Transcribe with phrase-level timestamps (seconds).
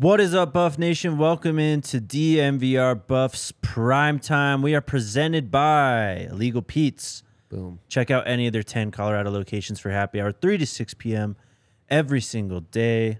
[0.00, 1.18] What is up, Buff Nation?
[1.18, 4.62] Welcome into DNVR Buffs Prime Time.
[4.62, 7.24] We are presented by Illegal Pete's.
[7.48, 7.80] Boom.
[7.88, 11.34] Check out any of their 10 Colorado locations for happy hour, 3 to 6 p.m.
[11.90, 13.18] every single day.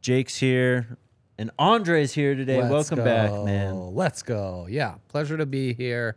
[0.00, 0.96] Jake's here
[1.36, 2.62] and Andre's here today.
[2.62, 3.94] Let's Welcome back, man.
[3.94, 4.66] Let's go.
[4.70, 4.94] Yeah.
[5.08, 6.16] Pleasure to be here.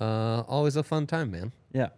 [0.00, 1.52] Uh, always a fun time, man.
[1.72, 1.90] Yeah.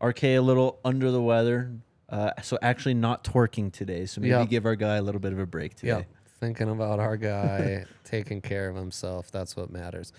[0.00, 1.72] RK a little under the weather.
[2.08, 4.06] Uh, so actually not twerking today.
[4.06, 5.88] So maybe give our guy a little bit of a break today.
[5.88, 6.02] Yeah.
[6.40, 9.30] Thinking about our guy taking care of himself.
[9.32, 10.12] That's what matters.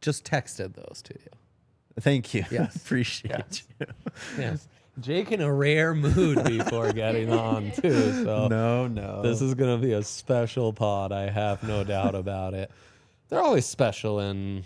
[0.00, 1.30] Just texted those to you.
[2.00, 2.44] Thank you.
[2.50, 2.74] Yes.
[2.84, 3.62] Appreciate Yes.
[3.80, 3.86] you.
[4.38, 4.68] Yes.
[5.00, 8.24] Jake in a rare mood before getting on, too.
[8.24, 9.22] So No, no.
[9.22, 11.10] this is going to be a special pod.
[11.10, 12.70] I have no doubt about it.
[13.28, 14.64] They're always special in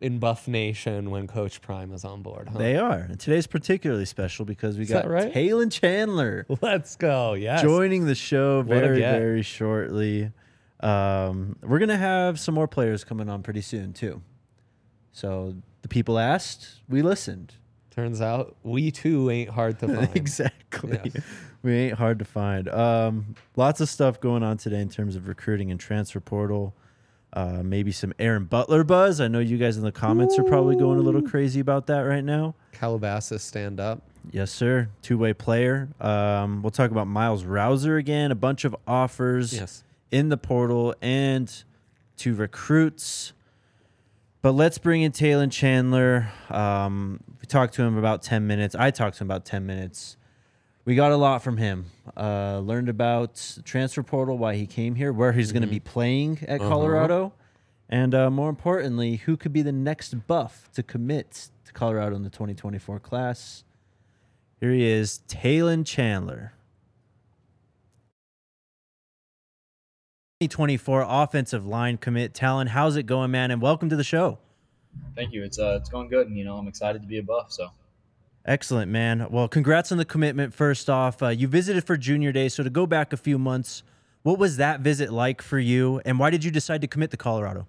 [0.00, 2.48] in Buff Nation when Coach Prime is on board.
[2.52, 2.58] Huh?
[2.58, 3.00] They are.
[3.00, 5.32] And today's particularly special because we Is got right?
[5.32, 7.34] Talan Chandler Let's go.
[7.34, 7.62] Yes.
[7.62, 10.32] joining the show very, very shortly.
[10.80, 14.22] Um, we're going to have some more players coming on pretty soon, too.
[15.12, 17.54] So the people asked, we listened.
[17.90, 20.16] Turns out we too ain't hard to find.
[20.16, 20.98] exactly.
[21.14, 21.22] Yes.
[21.62, 22.70] We ain't hard to find.
[22.70, 26.74] Um, lots of stuff going on today in terms of recruiting and transfer portal.
[27.32, 29.20] Uh, maybe some Aaron Butler buzz.
[29.20, 32.00] I know you guys in the comments are probably going a little crazy about that
[32.00, 32.54] right now.
[32.72, 34.02] Calabasas stand up.
[34.32, 34.88] Yes, sir.
[35.00, 35.88] Two way player.
[36.00, 38.32] Um, we'll talk about Miles Rouser again.
[38.32, 39.84] A bunch of offers Yes.
[40.10, 41.62] in the portal and
[42.18, 43.32] to recruits.
[44.42, 46.28] But let's bring in Talan Chandler.
[46.48, 48.74] Um, we talked to him about 10 minutes.
[48.74, 50.16] I talked to him about 10 minutes.
[50.90, 51.84] We got a lot from him.
[52.16, 55.78] Uh, learned about the transfer portal, why he came here, where he's going to be
[55.78, 57.32] playing at Colorado,
[57.88, 62.24] and uh, more importantly, who could be the next buff to commit to Colorado in
[62.24, 63.62] the 2024 class.
[64.58, 66.54] Here he is, Talan Chandler.
[70.40, 72.34] 2024 offensive line commit.
[72.34, 73.52] Talan, how's it going, man?
[73.52, 74.38] And welcome to the show.
[75.14, 75.44] Thank you.
[75.44, 77.52] It's uh, it's going good, and you know, I'm excited to be a buff.
[77.52, 77.68] So,
[78.44, 79.26] Excellent, man.
[79.30, 80.54] Well, congrats on the commitment.
[80.54, 83.82] First off, uh, you visited for Junior Day, so to go back a few months,
[84.22, 87.16] what was that visit like for you, and why did you decide to commit to
[87.16, 87.66] Colorado?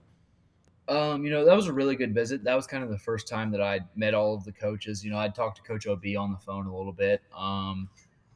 [0.91, 2.43] um, you know, that was a really good visit.
[2.43, 5.05] That was kind of the first time that I met all of the coaches.
[5.05, 7.21] You know, I'd talked to Coach Ob on the phone a little bit.
[7.35, 7.87] Um,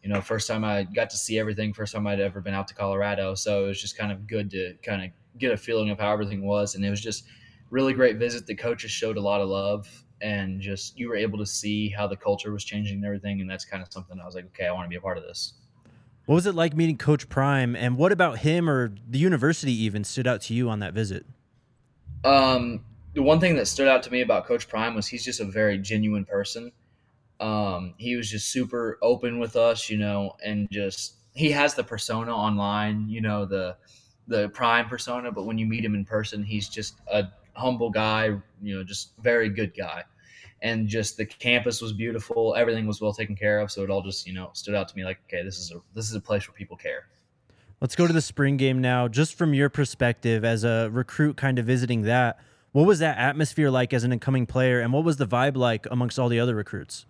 [0.01, 1.73] you know, first time I got to see everything.
[1.73, 4.49] First time I'd ever been out to Colorado, so it was just kind of good
[4.51, 7.25] to kind of get a feeling of how everything was, and it was just
[7.71, 8.45] really great visit.
[8.45, 10.04] The coaches showed a lot of love.
[10.25, 13.49] And just you were able to see how the culture was changing and everything, and
[13.49, 15.23] that's kind of something I was like, okay, I want to be a part of
[15.23, 15.53] this.
[16.25, 20.03] What was it like meeting Coach Prime, and what about him or the university even
[20.03, 21.25] stood out to you on that visit?
[22.23, 25.39] Um, the one thing that stood out to me about Coach Prime was he's just
[25.39, 26.71] a very genuine person.
[27.39, 31.83] Um, he was just super open with us, you know, and just he has the
[31.83, 33.77] persona online, you know, the
[34.27, 38.25] the Prime persona, but when you meet him in person, he's just a humble guy,
[38.61, 40.03] you know, just very good guy.
[40.65, 44.01] And just the campus was beautiful, everything was well taken care of, so it all
[44.01, 46.21] just, you know, stood out to me like, okay, this is a this is a
[46.21, 47.07] place where people care.
[47.81, 49.07] Let's go to the spring game now.
[49.07, 52.39] Just from your perspective as a recruit, kind of visiting that,
[52.71, 55.85] what was that atmosphere like as an incoming player, and what was the vibe like
[55.91, 57.05] amongst all the other recruits?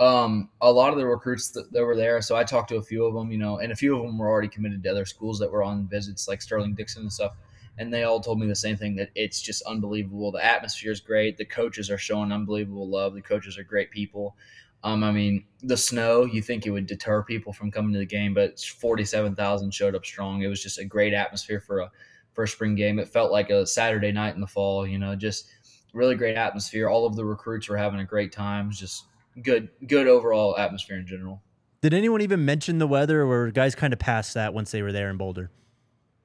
[0.00, 2.20] um, a lot of the recruits that, that were there.
[2.22, 4.18] So I talked to a few of them, you know, and a few of them
[4.18, 7.32] were already committed to other schools that were on visits, like Sterling Dixon and stuff.
[7.78, 10.32] And they all told me the same thing that it's just unbelievable.
[10.32, 11.36] The atmosphere is great.
[11.36, 13.14] The coaches are showing unbelievable love.
[13.14, 14.36] The coaches are great people.
[14.84, 18.06] Um, I mean, the snow, you think it would deter people from coming to the
[18.06, 20.42] game, but 47,000 showed up strong.
[20.42, 21.90] It was just a great atmosphere for a,
[22.32, 22.98] for a spring game.
[22.98, 25.48] It felt like a Saturday night in the fall, you know, just
[25.92, 26.88] really great atmosphere.
[26.88, 28.70] All of the recruits were having a great time.
[28.70, 29.06] Just
[29.42, 31.42] good good overall atmosphere in general.
[31.80, 34.92] Did anyone even mention the weather, or guys kind of passed that once they were
[34.92, 35.50] there in Boulder?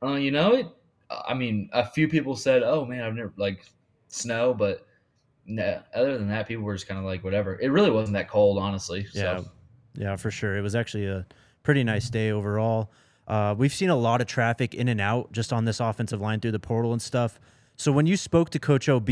[0.01, 0.67] Uh, you know, it.
[1.27, 3.65] I mean, a few people said, "Oh man, I've never like
[4.07, 4.85] snow," but
[5.45, 8.29] no, other than that, people were just kind of like, "Whatever." It really wasn't that
[8.29, 9.05] cold, honestly.
[9.13, 9.45] Yeah, So,
[9.95, 10.57] yeah, for sure.
[10.57, 11.25] It was actually a
[11.63, 12.91] pretty nice day overall.
[13.27, 16.39] Uh, we've seen a lot of traffic in and out just on this offensive line
[16.39, 17.39] through the portal and stuff.
[17.77, 19.09] So when you spoke to Coach OB,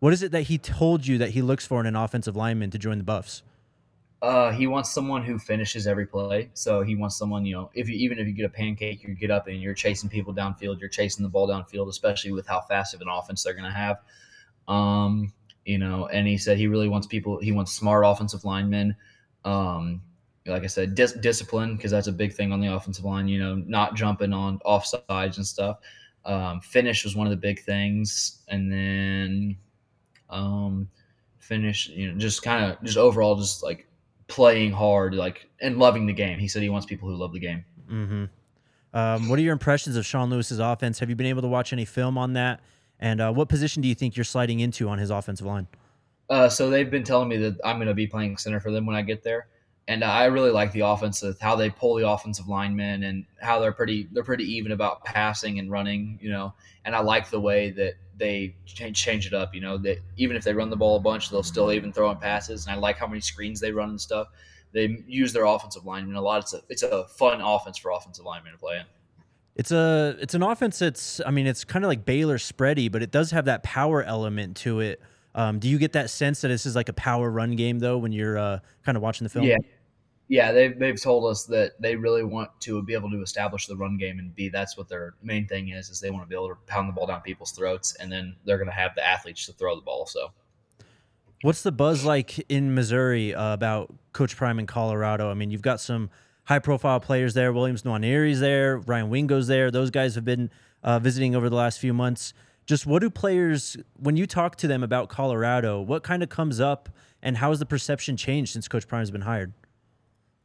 [0.00, 2.70] what is it that he told you that he looks for in an offensive lineman
[2.70, 3.42] to join the Buffs?
[4.24, 6.48] Uh, he wants someone who finishes every play.
[6.54, 9.14] So he wants someone, you know, if you even if you get a pancake, you
[9.14, 12.62] get up and you're chasing people downfield, you're chasing the ball downfield, especially with how
[12.62, 13.98] fast of an offense they're going to have.
[14.66, 15.34] Um,
[15.66, 17.38] you know, and he said he really wants people.
[17.38, 18.96] He wants smart offensive linemen.
[19.44, 20.00] Um,
[20.46, 23.28] like I said, dis- discipline because that's a big thing on the offensive line.
[23.28, 25.80] You know, not jumping on offsides and stuff.
[26.24, 29.58] Um, finish was one of the big things, and then
[30.30, 30.88] um,
[31.40, 31.90] finish.
[31.90, 33.86] You know, just kind of just overall, just like
[34.28, 36.38] playing hard, like and loving the game.
[36.38, 37.64] He said he wants people who love the game.
[37.90, 38.24] Mm-hmm.
[38.94, 41.00] Um, what are your impressions of Sean Lewis's offense?
[41.00, 42.60] Have you been able to watch any film on that?
[43.00, 45.66] And uh, what position do you think you're sliding into on his offensive line?
[46.30, 48.86] Uh, so they've been telling me that I'm going to be playing center for them
[48.86, 49.48] when I get there,
[49.86, 53.60] and I really like the offense with how they pull the offensive linemen and how
[53.60, 56.54] they're pretty they're pretty even about passing and running, you know.
[56.86, 59.76] And I like the way that they change, change it up, you know.
[59.76, 62.66] That even if they run the ball a bunch, they'll still even throw in passes.
[62.66, 64.28] And I like how many screens they run and stuff.
[64.72, 66.42] They use their offensive linemen a lot.
[66.42, 68.84] It's a it's a fun offense for offensive linemen to play in.
[69.54, 73.02] It's a it's an offense that's I mean it's kind of like Baylor spready, but
[73.02, 75.02] it does have that power element to it.
[75.34, 77.98] Um, do you get that sense that this is like a power run game though
[77.98, 79.44] when you're uh, kind of watching the film?
[79.44, 79.58] Yeah,
[80.28, 80.52] yeah.
[80.52, 83.96] They've they've told us that they really want to be able to establish the run
[83.98, 86.48] game and be that's what their main thing is is they want to be able
[86.48, 89.46] to pound the ball down people's throats and then they're going to have the athletes
[89.46, 90.06] to throw the ball.
[90.06, 90.30] So.
[91.42, 95.30] What's the buzz like in Missouri uh, about Coach Prime in Colorado?
[95.30, 96.08] I mean, you've got some
[96.44, 97.52] high profile players there.
[97.52, 98.78] Williams Nwaneri's there.
[98.78, 99.70] Ryan Wingo's there.
[99.70, 100.48] Those guys have been
[100.82, 102.32] uh, visiting over the last few months.
[102.64, 106.60] Just what do players, when you talk to them about Colorado, what kind of comes
[106.60, 106.88] up
[107.22, 109.52] and how has the perception changed since Coach Prime's been hired?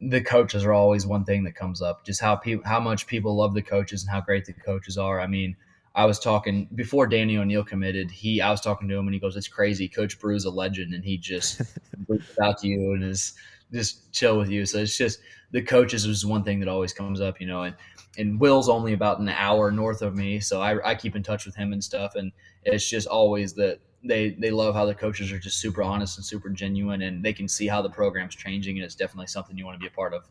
[0.00, 2.04] The coaches are always one thing that comes up.
[2.04, 5.20] Just how people, how much people love the coaches and how great the coaches are.
[5.20, 5.56] I mean,
[5.94, 8.10] I was talking before Danny O'Neil committed.
[8.10, 9.88] He, I was talking to him and he goes, "It's crazy.
[9.88, 11.60] Coach Brew's a legend, and he just
[12.42, 13.34] out to you and is
[13.72, 15.18] just chill with you." So it's just
[15.50, 17.64] the coaches is one thing that always comes up, you know.
[17.64, 17.74] And
[18.18, 21.44] and Will's only about an hour north of me, so I, I keep in touch
[21.44, 22.14] with him and stuff.
[22.14, 22.32] And
[22.62, 26.24] it's just always that they they love how the coaches are just super honest and
[26.24, 29.64] super genuine, and they can see how the program's changing, and it's definitely something you
[29.64, 30.28] want to be a part of.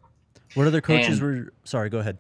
[0.56, 1.54] What other coaches and, were?
[1.63, 2.18] Sorry, go ahead.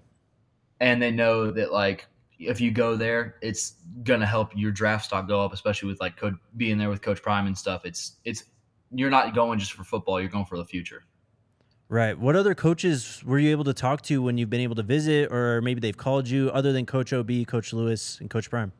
[0.79, 2.07] And they know that like
[2.37, 6.15] if you go there, it's gonna help your draft stock go up, especially with like
[6.15, 7.85] coach, being there with Coach Prime and stuff.
[7.85, 8.43] It's it's
[8.91, 11.03] you're not going just for football; you're going for the future.
[11.89, 12.17] Right.
[12.17, 15.31] What other coaches were you able to talk to when you've been able to visit,
[15.31, 18.71] or maybe they've called you, other than Coach OB, Coach Lewis, and Coach Prime?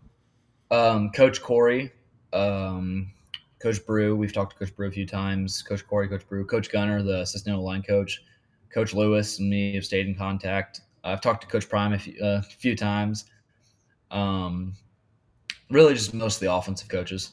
[0.69, 1.91] Um, Coach Corey,
[2.33, 3.11] um,
[3.59, 4.15] Coach Brew.
[4.15, 5.61] We've talked to Coach Brew a few times.
[5.61, 8.23] Coach Corey, Coach Brew, Coach Gunner, the assistant line coach,
[8.73, 10.81] Coach Lewis, and me have stayed in contact.
[11.03, 13.25] I've talked to Coach Prime a few, uh, a few times.
[14.11, 14.75] Um,
[15.69, 17.31] really, just most of the offensive coaches.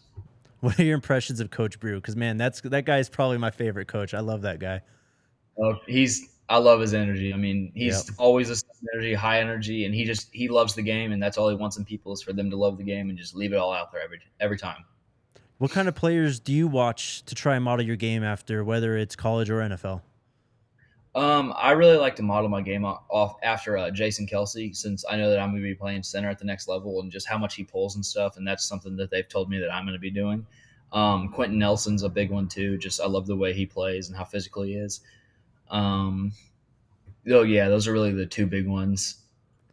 [0.60, 1.96] What are your impressions of Coach Brew?
[1.96, 4.14] Because man, that's that guy is probably my favorite coach.
[4.14, 4.80] I love that guy.
[5.58, 7.32] Oh, he's I love his energy.
[7.32, 8.16] I mean, he's yep.
[8.18, 8.64] always a
[8.94, 11.76] energy, high energy, and he just he loves the game, and that's all he wants
[11.76, 13.90] in people is for them to love the game and just leave it all out
[13.92, 14.84] there every every time.
[15.58, 18.96] What kind of players do you watch to try and model your game after, whether
[18.96, 20.02] it's college or NFL?
[21.14, 25.16] Um, I really like to model my game off after uh, Jason Kelce, since I
[25.16, 27.38] know that I'm going to be playing center at the next level, and just how
[27.38, 29.94] much he pulls and stuff, and that's something that they've told me that I'm going
[29.94, 30.46] to be doing.
[30.92, 32.76] Um, Quenton Nelson's a big one too.
[32.76, 35.00] Just I love the way he plays and how physical he is.
[35.70, 36.32] Um,
[37.30, 39.16] oh yeah, those are really the two big ones.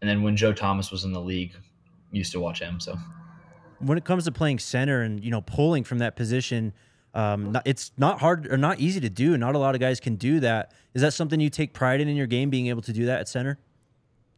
[0.02, 1.54] And then when Joe Thomas was in the league,
[2.12, 2.80] used to watch him.
[2.80, 2.98] So
[3.80, 6.74] when it comes to playing center and you know pulling from that position,
[7.14, 9.38] um, it's not hard or not easy to do.
[9.38, 10.72] Not a lot of guys can do that.
[10.94, 13.22] Is that something you take pride in in your game, being able to do that
[13.22, 13.60] at center?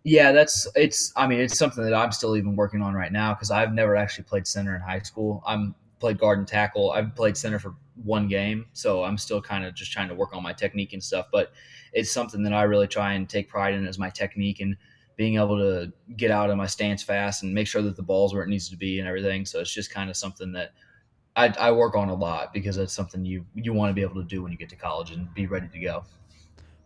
[0.03, 1.11] Yeah, that's it's.
[1.15, 3.95] I mean, it's something that I'm still even working on right now because I've never
[3.95, 5.41] actually played center in high school.
[5.47, 6.91] I'm played guard and tackle.
[6.91, 10.35] I've played center for one game, so I'm still kind of just trying to work
[10.35, 11.27] on my technique and stuff.
[11.31, 11.53] But
[11.93, 14.75] it's something that I really try and take pride in as my technique and
[15.15, 18.33] being able to get out of my stance fast and make sure that the ball's
[18.33, 19.45] where it needs to be and everything.
[19.45, 20.73] So it's just kind of something that
[21.35, 24.15] I, I work on a lot because it's something you you want to be able
[24.15, 26.03] to do when you get to college and be ready to go.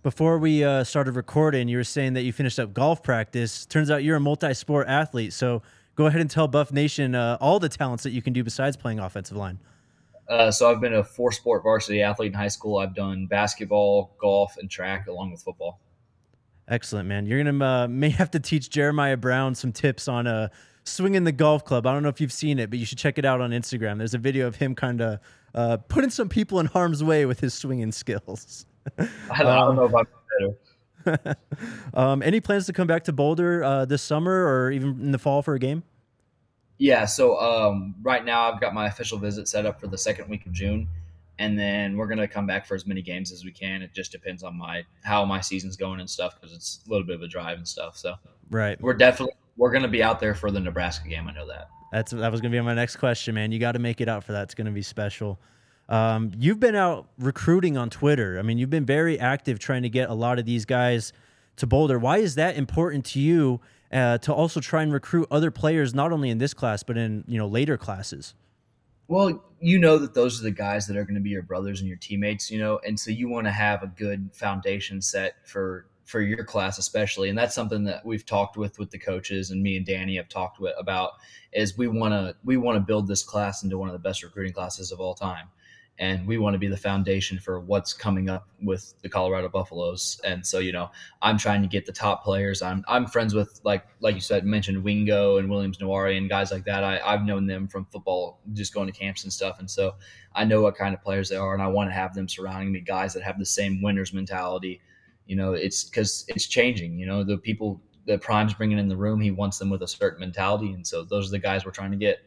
[0.01, 3.65] Before we uh, started recording, you were saying that you finished up golf practice.
[3.65, 5.33] Turns out you're a multi-sport athlete.
[5.33, 5.61] So
[5.95, 8.77] go ahead and tell Buff Nation uh, all the talents that you can do besides
[8.77, 9.59] playing offensive line.
[10.29, 12.77] Uh, so I've been a four sport varsity athlete in high school.
[12.77, 15.81] I've done basketball, golf, and track along with football.
[16.67, 17.25] Excellent, man.
[17.25, 20.31] You're gonna uh, may have to teach Jeremiah Brown some tips on a.
[20.31, 20.47] uh,
[20.89, 21.85] swinging the golf club.
[21.85, 23.97] I don't know if you've seen it, but you should check it out on Instagram.
[23.97, 25.19] There's a video of him kind of
[25.55, 28.65] uh, putting some people in harm's way with his swinging skills.
[28.97, 30.07] I don't, know about
[31.05, 31.37] better.
[31.93, 35.19] um, any plans to come back to Boulder uh, this summer or even in the
[35.19, 35.83] fall for a game?
[36.79, 40.29] Yeah, so um, right now I've got my official visit set up for the second
[40.29, 40.87] week of June,
[41.37, 43.81] and then we're gonna come back for as many games as we can.
[43.81, 47.05] It just depends on my how my season's going and stuff because it's a little
[47.05, 47.97] bit of a drive and stuff.
[47.97, 48.15] So
[48.49, 48.81] Right.
[48.81, 51.27] we're definitely we're gonna be out there for the Nebraska game.
[51.27, 51.67] I know that.
[51.91, 53.51] That's that was gonna be my next question, man.
[53.51, 54.43] You got to make it out for that.
[54.43, 55.37] It's gonna be special.
[55.89, 58.39] Um, you've been out recruiting on Twitter.
[58.39, 61.11] I mean, you've been very active trying to get a lot of these guys
[61.57, 61.99] to Boulder.
[61.99, 63.59] Why is that important to you
[63.91, 67.23] uh, to also try and recruit other players, not only in this class but in
[67.27, 68.33] you know later classes?
[69.07, 71.79] Well, you know that those are the guys that are going to be your brothers
[71.79, 75.35] and your teammates, you know, and so you want to have a good foundation set
[75.47, 79.51] for for your class especially, and that's something that we've talked with with the coaches
[79.51, 81.13] and me and Danny have talked with about
[81.51, 84.23] is we want to we want to build this class into one of the best
[84.23, 85.47] recruiting classes of all time.
[85.99, 90.19] And we want to be the foundation for what's coming up with the Colorado Buffaloes.
[90.23, 90.89] And so, you know,
[91.21, 92.61] I'm trying to get the top players.
[92.61, 96.51] I'm I'm friends with like like you said mentioned Wingo and Williams Nwaneri and guys
[96.51, 96.85] like that.
[96.85, 99.59] I, I've known them from football, just going to camps and stuff.
[99.59, 99.95] And so
[100.33, 102.71] I know what kind of players they are, and I want to have them surrounding
[102.71, 104.81] me, guys that have the same winners mentality.
[105.25, 106.97] You know, it's because it's changing.
[106.97, 109.87] You know, the people that Prime's bringing in the room, he wants them with a
[109.87, 112.19] certain mentality, and so those are the guys we're trying to get.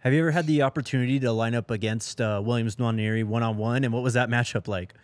[0.00, 3.56] Have you ever had the opportunity to line up against uh, Williams Nwaneri one on
[3.56, 4.94] one, and what was that matchup like?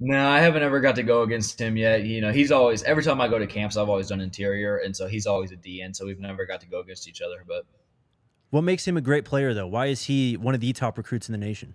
[0.00, 2.04] No, I haven't ever got to go against him yet.
[2.04, 4.96] You know, he's always every time I go to camps, I've always done interior, and
[4.96, 5.94] so he's always a DN.
[5.94, 7.44] So we've never got to go against each other.
[7.46, 7.66] But
[8.50, 9.66] What makes him a great player, though?
[9.66, 11.74] Why is he one of the top recruits in the nation?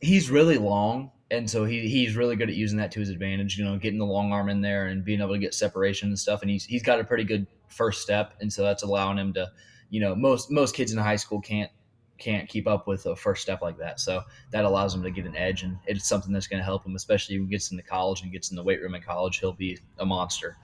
[0.00, 3.58] he's really long, and so he he's really good at using that to his advantage.
[3.58, 6.18] You know, getting the long arm in there and being able to get separation and
[6.18, 6.42] stuff.
[6.42, 9.50] And he's he's got a pretty good first step, and so that's allowing him to,
[9.90, 11.70] you know, most most kids in high school can't
[12.18, 14.00] can't keep up with a first step like that.
[14.00, 16.84] So that allows him to get an edge, and it's something that's going to help
[16.84, 19.38] him, especially when he gets into college and gets in the weight room in college.
[19.38, 20.56] He'll be a monster.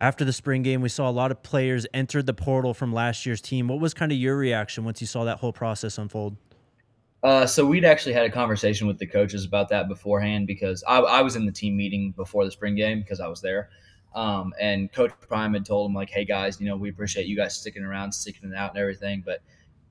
[0.00, 3.24] After the spring game, we saw a lot of players enter the portal from last
[3.24, 3.68] year's team.
[3.68, 6.36] What was kind of your reaction once you saw that whole process unfold?
[7.22, 10.98] Uh, so we'd actually had a conversation with the coaches about that beforehand because I,
[10.98, 13.70] I was in the team meeting before the spring game because I was there.
[14.14, 17.36] Um, and Coach Prime had told him like, "Hey guys, you know we appreciate you
[17.36, 19.40] guys sticking around, sticking it out, and everything." But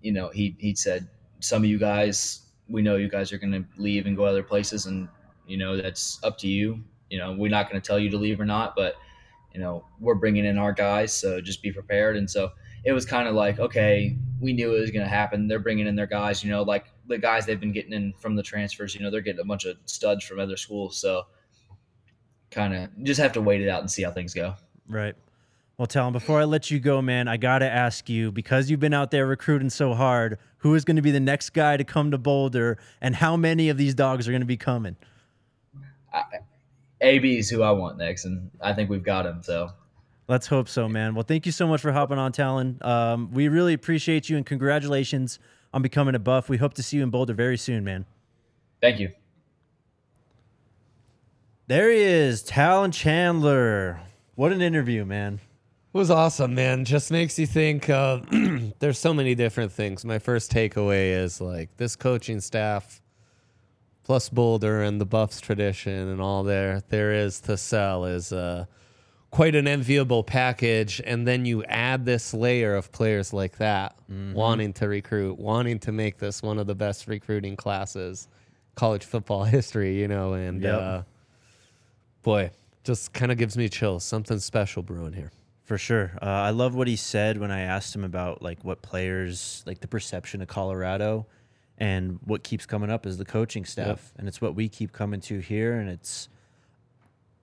[0.01, 1.07] you know, he he said
[1.39, 4.43] some of you guys, we know you guys are going to leave and go other
[4.43, 5.07] places, and
[5.47, 6.83] you know that's up to you.
[7.09, 8.95] You know, we're not going to tell you to leave or not, but
[9.53, 12.15] you know we're bringing in our guys, so just be prepared.
[12.17, 12.51] And so
[12.83, 15.47] it was kind of like, okay, we knew it was going to happen.
[15.47, 18.35] They're bringing in their guys, you know, like the guys they've been getting in from
[18.35, 18.95] the transfers.
[18.95, 21.23] You know, they're getting a bunch of studs from other schools, so
[22.51, 24.55] kind of just have to wait it out and see how things go.
[24.87, 25.15] Right.
[25.77, 28.79] Well, Talan, before I let you go, man, I got to ask you because you've
[28.79, 31.83] been out there recruiting so hard, who is going to be the next guy to
[31.83, 34.95] come to Boulder and how many of these dogs are going to be coming?
[36.99, 39.41] AB is who I want next, and I think we've got him.
[39.41, 39.71] So
[40.27, 41.13] Let's hope so, man.
[41.15, 42.83] Well, thank you so much for hopping on, Talan.
[42.85, 45.39] Um, we really appreciate you and congratulations
[45.73, 46.47] on becoming a buff.
[46.47, 48.05] We hope to see you in Boulder very soon, man.
[48.81, 49.09] thank you.
[51.71, 54.01] There he is, Talan Chandler.
[54.35, 55.35] What an interview, man.
[55.35, 56.83] It was awesome, man.
[56.83, 57.89] Just makes you think.
[57.89, 58.19] Uh,
[58.79, 60.03] there's so many different things.
[60.03, 63.01] My first takeaway is like this coaching staff,
[64.03, 68.65] plus Boulder and the Buffs tradition and all there there is to sell is uh,
[69.29, 71.01] quite an enviable package.
[71.05, 73.95] And then you add this layer of players like that,
[74.33, 78.27] wanting to recruit, wanting to make this one of the best recruiting classes,
[78.75, 79.97] college football history.
[79.97, 80.81] You know, and Yep.
[80.81, 81.01] uh,
[82.21, 82.51] boy,
[82.83, 84.03] just kind of gives me chills.
[84.03, 85.31] Something special brewing here.
[85.63, 86.11] For sure.
[86.21, 89.79] Uh, I love what he said when I asked him about like what players, like
[89.79, 91.27] the perception of Colorado
[91.77, 94.11] and what keeps coming up is the coaching staff.
[94.17, 95.79] And it's what we keep coming to here.
[95.79, 96.29] And it's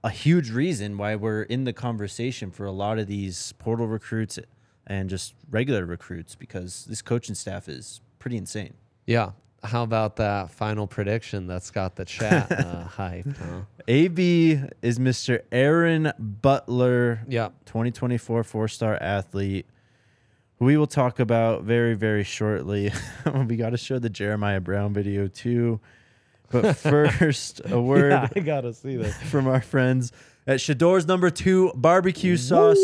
[0.04, 4.38] a huge reason why we're in the conversation for a lot of these portal recruits
[4.86, 8.74] and just regular recruits because this coaching staff is pretty insane.
[9.06, 9.30] Yeah.
[9.64, 13.36] How about that final prediction that's got the chat uh, hyped?
[13.36, 13.60] Huh?
[13.88, 15.40] AB is Mr.
[15.50, 17.22] Aaron Butler.
[17.28, 17.48] Yeah.
[17.66, 19.66] 2024 four star athlete
[20.58, 22.90] who we will talk about very very shortly
[23.46, 25.78] we got to show the jeremiah brown video too
[26.50, 29.16] but first a word I gotta see this.
[29.24, 30.12] from our friends
[30.46, 32.80] at shador's number two barbecue sauce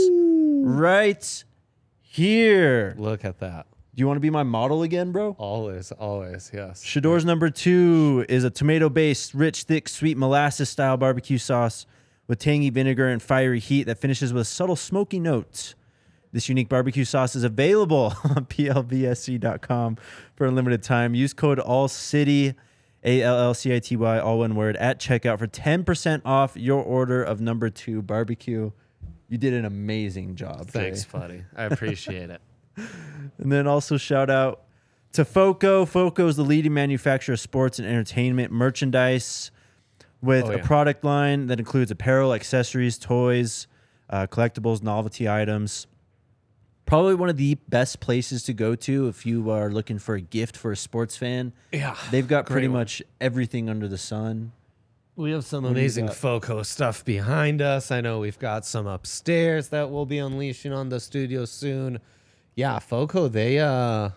[0.63, 1.45] right
[2.01, 3.67] here Look at that.
[3.95, 6.83] Do you want to be my model again bro Always, always, yes.
[6.83, 11.87] Shador's number two is a tomato based, rich, thick, sweet molasses style barbecue sauce
[12.27, 15.75] with tangy vinegar and fiery heat that finishes with subtle smoky notes.
[16.33, 19.99] This unique barbecue sauce is available on plbsc.com
[20.35, 21.15] for a limited time.
[21.15, 22.55] Use code ALLCITY,
[23.05, 26.57] A L L C I T Y, all one word, at checkout for 10% off
[26.57, 28.73] your order of number two barbecue.
[29.29, 30.71] You did an amazing job.
[30.73, 30.83] Trey.
[30.85, 31.45] Thanks, buddy.
[31.57, 32.41] I appreciate it.
[33.39, 34.63] And then also shout out
[35.13, 35.85] to Foco.
[35.85, 39.51] Foco is the leading manufacturer of sports and entertainment merchandise
[40.23, 43.67] with Oh, a product line that includes apparel, accessories, toys,
[44.09, 45.87] uh, collectibles, novelty items.
[46.87, 50.21] Probably one of the best places to go to if you are looking for a
[50.21, 51.53] gift for a sports fan.
[51.73, 51.97] Yeah.
[52.11, 52.81] They've got pretty one.
[52.81, 54.53] much everything under the sun.
[55.17, 56.17] We have some do amazing got?
[56.17, 57.91] Foco stuff behind us.
[57.91, 62.01] I know we've got some upstairs that we'll be unleashing on the studio soon.
[62.55, 64.11] Yeah, Foco, they uh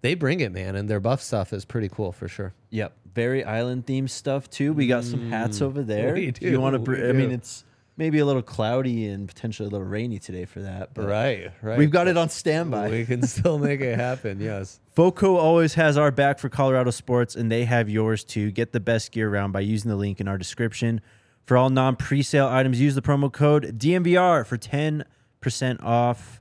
[0.00, 2.54] they bring it, man, and their buff stuff is pretty cool for sure.
[2.70, 4.72] Yep, very island themed stuff too.
[4.72, 6.12] We got some hats over there.
[6.12, 7.64] Mm, we If you want to, br- I mean, it's
[7.96, 10.94] maybe a little cloudy and potentially a little rainy today for that.
[10.94, 11.78] But Right, right.
[11.78, 12.90] We've got it on standby.
[12.90, 14.40] We can still make it happen.
[14.40, 14.80] Yes.
[14.94, 18.50] Foco always has our back for Colorado sports, and they have yours too.
[18.50, 21.00] Get the best gear around by using the link in our description.
[21.44, 25.04] For all non presale items, use the promo code DNVR for 10%
[25.82, 26.40] off.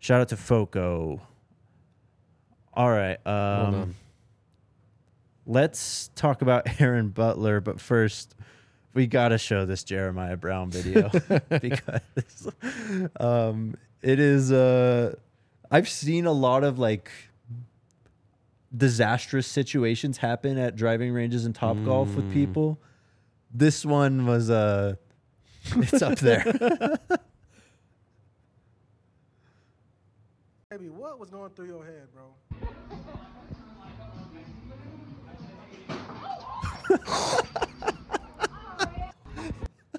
[0.00, 1.20] Shout out to Foco.
[2.74, 3.24] All right.
[3.26, 3.94] Um,
[5.46, 8.34] let's talk about Aaron Butler, but first,
[8.94, 11.10] we got to show this Jeremiah Brown video
[11.60, 12.48] because
[13.20, 14.50] um, it is.
[14.50, 15.14] Uh,
[15.70, 17.10] I've seen a lot of like
[18.76, 22.78] disastrous situations happen at driving ranges and top golf with people.
[23.52, 24.94] This one was uh
[25.76, 26.44] it's up there.
[30.70, 32.32] Baby, what was going through your head, bro?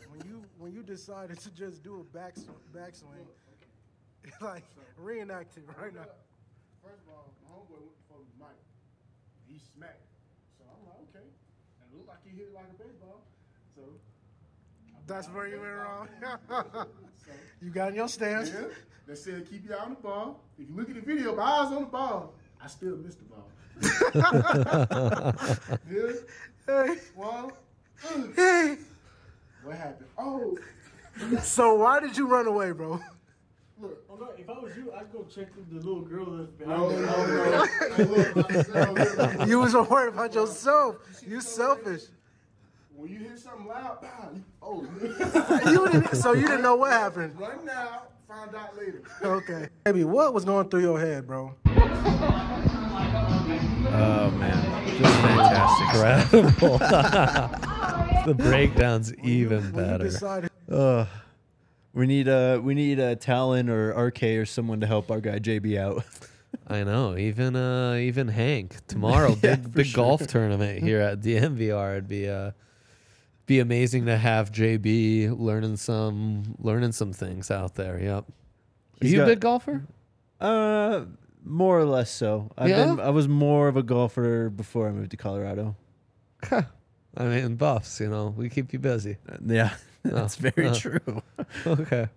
[0.10, 2.34] when you when you decided to just do a back
[2.76, 3.30] backswing,
[4.42, 4.64] like
[4.98, 6.10] reenact it right now.
[6.82, 8.58] First of all, my homeboy went for the mic.
[9.46, 10.02] He smacked.
[10.58, 11.22] So I'm like, okay.
[11.22, 13.22] And it looked like he hit it like a baseball.
[13.76, 13.84] So
[15.08, 16.08] That's where you went wrong.
[16.48, 16.86] so
[17.62, 18.50] you got in your stance.
[18.50, 18.68] yeah,
[19.08, 20.40] they said keep your eye on the ball.
[20.60, 23.26] If you look at the video, my eyes on the ball, I still missed the
[23.26, 23.48] ball.
[25.90, 26.12] yeah.
[26.68, 27.52] Hey, Well,
[28.10, 28.34] ugh.
[28.36, 28.78] hey.
[29.64, 30.08] what happened?
[30.18, 30.58] Oh,
[31.42, 33.00] So why did you run away, bro?
[33.82, 34.04] look.
[34.12, 36.90] I'm not- if I was you, I'd go check the, the little girl that's No,
[36.90, 37.52] behind no, there.
[37.52, 37.66] no.
[37.66, 38.04] Hey,
[38.86, 39.48] no, look, look.
[39.48, 40.98] You was worried about yourself.
[41.28, 42.04] You selfish.
[43.02, 44.86] When you hear something loud, ah, you, oh,
[45.72, 47.34] You didn't, so you didn't know what happened.
[47.40, 49.02] run now, find out later.
[49.24, 49.70] Okay.
[49.86, 51.56] Baby, what was going through your head, bro?
[51.66, 51.72] oh
[54.38, 54.88] man.
[55.00, 56.32] Just fantastic.
[56.32, 56.78] Incredible.
[58.28, 60.04] the breakdown's even When better.
[60.04, 61.08] decided Uh,
[61.94, 65.40] we need uh we need uh Talan or RK or someone to help our guy
[65.40, 66.06] JB out.
[66.68, 67.18] I know.
[67.18, 71.94] Even uh even Hank tomorrow, big big golf tournament here at the MVR.
[71.94, 72.52] It'd be uh
[73.52, 78.00] be amazing to have JB learning some learning some things out there.
[78.02, 78.24] Yep.
[78.24, 78.26] Are
[79.02, 79.84] He's you got- a big golfer?
[80.40, 81.02] Uh
[81.44, 82.50] more or less so.
[82.58, 82.86] I've Yeah?
[82.86, 85.76] been I was more of a golfer before I moved to Colorado.
[86.52, 88.00] I mean, buffs.
[88.00, 89.18] You know, we keep you busy.
[89.30, 89.74] Uh, Yeah.
[90.04, 90.74] That's very uh.
[90.74, 91.22] true.
[91.68, 92.08] Okay.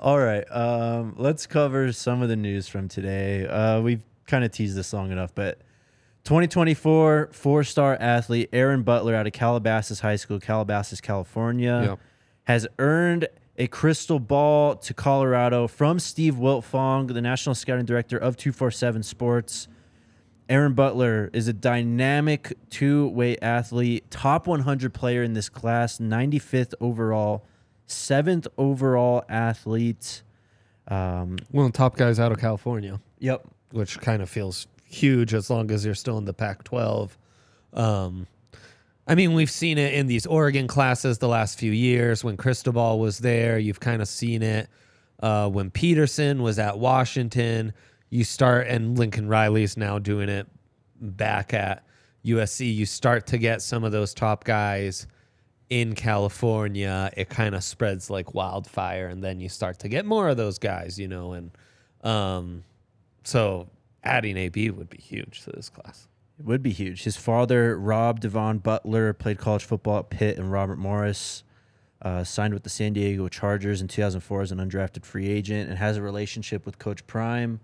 [0.00, 0.44] All right.
[0.52, 3.46] Um, let's cover some of the news from today.
[3.46, 5.58] Uh, we've kind of teased this long enough, but
[6.24, 11.98] 2024 four star athlete Aaron Butler out of Calabasas High School, Calabasas, California, Yep.
[12.44, 18.36] has earned a crystal ball to Colorado from Steve Wiltfong, the National Scouting Director of
[18.36, 19.68] 247 Sports.
[20.48, 26.74] Aaron Butler is a dynamic two way athlete, top 100 player in this class, 95th
[26.80, 27.44] overall,
[27.86, 30.22] seventh overall athlete.
[30.88, 33.00] Um, One of the top guys out of California.
[33.18, 33.42] yep.
[33.70, 37.10] which kind of feels huge as long as you're still in the Pac-12.
[37.72, 38.26] Um,
[39.06, 42.24] I mean, we've seen it in these Oregon classes the last few years.
[42.24, 44.68] When Cristobal was there, you've kind of seen it.
[45.20, 47.72] Uh, when Petersen was at Washington,
[48.10, 50.46] you start, and Lincoln Riley's now doing it
[51.00, 51.84] back at
[52.24, 52.74] USC.
[52.74, 55.06] You start to get some of those top guys
[55.68, 57.10] in California.
[57.16, 60.58] It kind of spreads like wildfire, and then you start to get more of those
[60.58, 61.50] guys, you know, and
[62.02, 62.64] um,
[63.24, 63.68] so
[64.04, 66.08] adding AB would be huge to this class.
[66.38, 67.04] It would be huge.
[67.04, 71.44] His father, Rob Devon Butler, played college football at Pitt, and Robert Morris
[72.02, 75.78] uh, signed with the San Diego Chargers in 2004 as an undrafted free agent and
[75.78, 77.60] has a relationship with Coach Prime.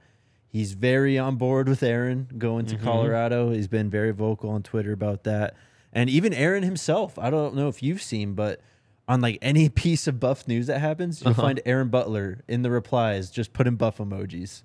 [0.49, 3.51] He's very on board with Aaron going to Colorado.
[3.53, 5.55] He's been very vocal on Twitter about that.
[5.93, 8.61] And even Aaron himself, I don't know if you've seen, but
[9.07, 12.71] on like any piece of buff news that happens, you'll find Aaron Butler in the
[12.71, 14.63] replies just putting buff emojis.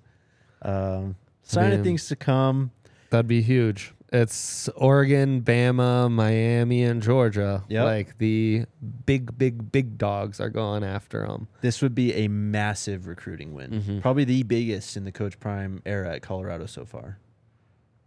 [0.62, 2.70] Um, sign of things to come.
[3.10, 3.92] That'd be huge.
[4.12, 7.64] It's Oregon, Bama, Miami, and Georgia.
[7.68, 7.84] Yep.
[7.84, 8.64] Like the
[9.04, 11.48] big, big, big dogs are going after him.
[11.60, 13.70] This would be a massive recruiting win.
[13.72, 13.98] Mm-hmm.
[14.00, 17.18] Probably the biggest in the Coach Prime era at Colorado so far.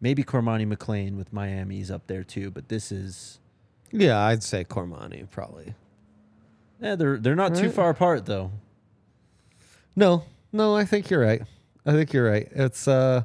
[0.02, 3.40] Maybe Cormani McClain with Miami's up there too, but this is
[3.92, 5.76] Yeah, I'd say Cormani probably.
[6.82, 7.74] yeah, they're they're not too Right.
[7.74, 8.52] far apart though.
[9.98, 10.24] No,
[10.54, 11.42] no, I think you're right.
[11.86, 12.48] I think you're right.
[12.52, 13.24] It's uh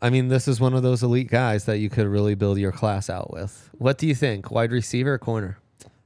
[0.00, 2.72] I mean, this is one of those elite guys that you could really build your
[2.72, 3.70] class out with.
[3.78, 4.50] What do you think?
[4.50, 5.58] Wide receiver or corner?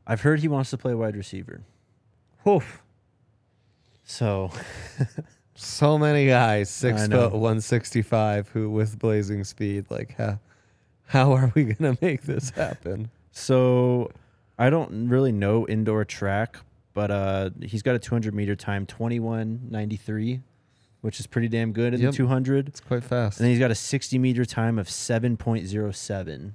[0.06, 1.62] I've heard he wants to play wide receiver.
[2.46, 2.82] Oof.
[4.04, 4.50] So
[5.58, 9.86] So many guys, six foot one sixty five, who with blazing speed.
[9.88, 10.38] Like how
[11.06, 13.10] how are we gonna make this happen?
[13.30, 14.10] So
[14.58, 16.58] I don't really know indoor track,
[16.92, 20.40] but uh, he's got a 200 meter time 21.93,
[21.00, 22.10] which is pretty damn good in Yep.
[22.12, 22.68] the 200.
[22.68, 23.38] It's quite fast.
[23.38, 26.52] And then he's got a 60 meter time of 7.07,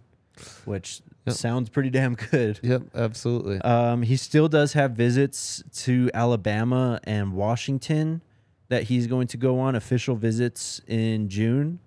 [0.65, 1.35] which Yep.
[1.35, 2.59] sounds pretty damn good.
[2.63, 3.59] Yep, absolutely.
[3.61, 8.21] Um, he still does have visits to Alabama and Washington
[8.69, 11.79] that he's going to go on official visits in June.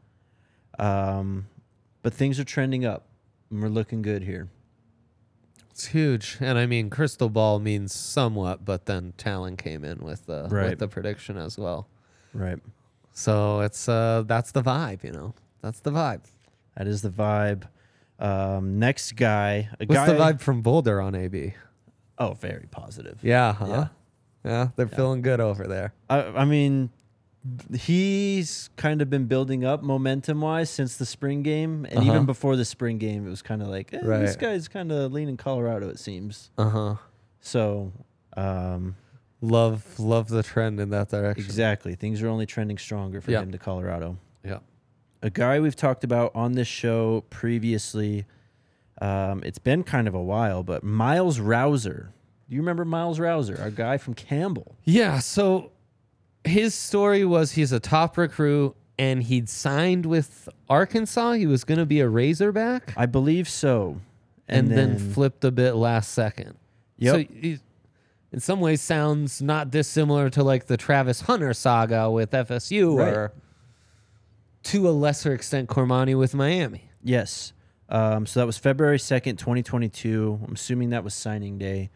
[0.79, 1.47] Um,
[2.03, 3.07] but things are trending up.
[3.51, 4.49] And we're looking good here.
[5.71, 10.27] It's huge, and I mean, crystal ball means somewhat, but then Talan came in with
[10.27, 10.71] the Right.
[10.71, 11.89] with the prediction as well.
[12.35, 12.59] Right.
[13.13, 15.35] So it's uh that's the vibe, you know.
[15.63, 16.23] That's the vibe.
[16.77, 17.63] That is the vibe.
[18.19, 20.07] Um, next guy, a What's guy.
[20.07, 21.55] the vibe from Boulder on AB?
[22.19, 23.19] Oh, very positive.
[23.23, 23.67] Yeah, huh?
[23.67, 23.89] Yeah,
[24.45, 24.69] Yeah.
[24.77, 25.93] they're feeling good over there.
[26.11, 26.91] I, I mean,
[27.75, 32.07] he's kind of been building up momentum wise since the spring game, and Uh-huh.
[32.13, 34.39] even before the spring game, it was kind of like eh, this Right.
[34.39, 35.89] guy's kind of leaning Colorado.
[35.89, 36.95] It seems Uh huh.
[37.41, 37.93] so.
[38.37, 38.97] Um,
[39.45, 41.45] Love love the trend in that direction.
[41.45, 43.43] exactly, things are only trending stronger for Yeah.
[43.43, 44.17] him to Colorado.
[44.45, 44.59] Yeah.
[45.23, 48.27] a guy we've talked about on this show previously.
[49.01, 52.13] Um, it's been kind of a while, but Miles Rouser.
[52.49, 54.77] Do you remember Miles Rouser, our guy from Campbell?
[54.85, 55.19] Yeah.
[55.21, 55.73] So
[56.45, 61.33] his story was he's a top recruit and he'd signed with Arkansas.
[61.33, 62.93] He was going to be a Razorback.
[62.97, 64.01] I believe so.
[64.47, 66.55] and, then, flipped a bit last second.
[66.99, 67.29] Yep.
[67.43, 67.57] So
[68.35, 73.15] in some ways sounds not dissimilar to like the Travis Hunter saga with FSU Right.
[73.15, 73.33] or
[74.65, 76.91] to a lesser extent Cormani with Miami.
[77.03, 77.53] yes.
[77.89, 80.41] Um, so that was February 2nd, 2022.
[80.49, 81.91] I'm assuming that was signing day.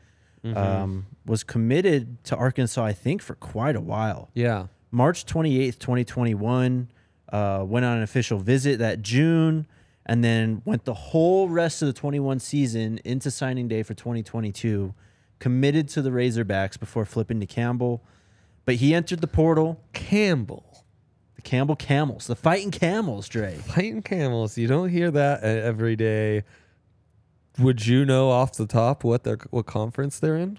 [0.44, 0.57] Mm-hmm.
[0.57, 4.29] Um, was committed to Arkansas, I think, for quite a while.
[4.35, 4.66] Yeah.
[4.90, 6.88] March 28th, 2021,
[7.33, 9.66] uh, went on an official visit that June,
[10.07, 14.94] and then went the whole rest of the 21 season into signing day for 2022,
[15.38, 18.03] committed to the Razorbacks before flipping to Campbell.
[18.64, 20.85] But he entered the portal, Campbell.
[21.37, 23.57] the Campbell Camels, the fighting camels, Dre.
[23.57, 24.59] Fighting camels.
[24.59, 26.42] You don't hear that every day.
[27.59, 30.59] Would you know off the top what their what conference they're in?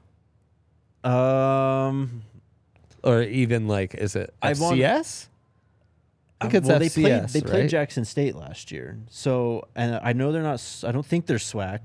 [1.04, 2.24] Um,
[3.04, 5.28] Or even like is it I want- FCS?
[6.42, 7.70] I think uh, it's well, they played they played right?
[7.70, 10.64] Jackson State last year, so and I know they're not.
[10.88, 11.82] I don't think they're SWAC.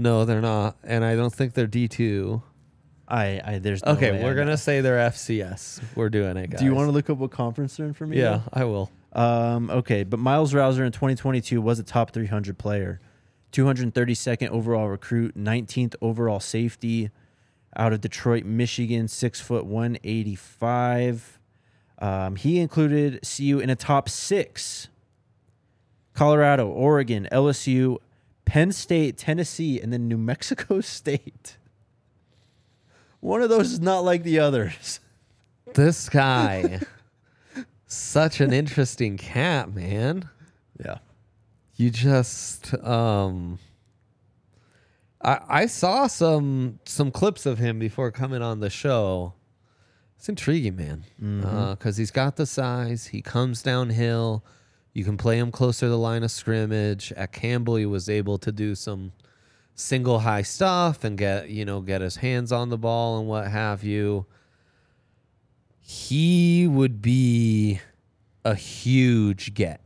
[0.00, 0.76] No, they're not.
[0.82, 2.42] And I don't think they're D2.
[3.06, 4.52] I, I there's no Okay, way we're I going know.
[4.52, 5.82] to say they're FCS.
[5.96, 6.60] We're doing it, guys.
[6.60, 8.18] Do you want to look up what conference they're in for me?
[8.18, 8.90] Yeah, I will.
[9.12, 13.00] Um, okay, but Miles Rouser in 2022 was a top 300 player,
[13.52, 17.10] 232nd overall recruit, 19th overall safety,
[17.76, 21.38] out of Detroit, Michigan, six foot 185.
[21.98, 24.88] Um, he included CU in a top six.
[26.14, 27.98] Colorado, Oregon, LSU,
[28.50, 31.56] Penn State, Tennessee, and then New Mexico State.
[33.20, 34.98] One of those is not like the others.
[35.74, 36.80] This guy,
[37.86, 40.28] such an interesting cat, man.
[40.84, 40.98] Yeah.
[41.76, 43.60] You just, um,
[45.22, 49.34] I I saw some some clips of him before coming on the show.
[50.16, 51.04] It's intriguing, man,
[51.70, 53.06] because he's got the size.
[53.06, 54.44] He comes downhill.
[54.92, 57.12] You can play him closer to the line of scrimmage.
[57.12, 59.12] At Campbell, he was able to do some
[59.74, 63.48] single high stuff and get you know get his hands on the ball and what
[63.48, 64.26] have you.
[65.78, 67.80] He would be
[68.44, 69.80] a huge get.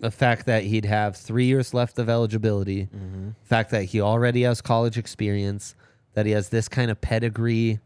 [0.00, 3.30] The fact that he'd have three years left of eligibility, Mm-hmm.
[3.44, 5.74] fact that he already has college experience,
[6.14, 7.80] that he has this kind of pedigree,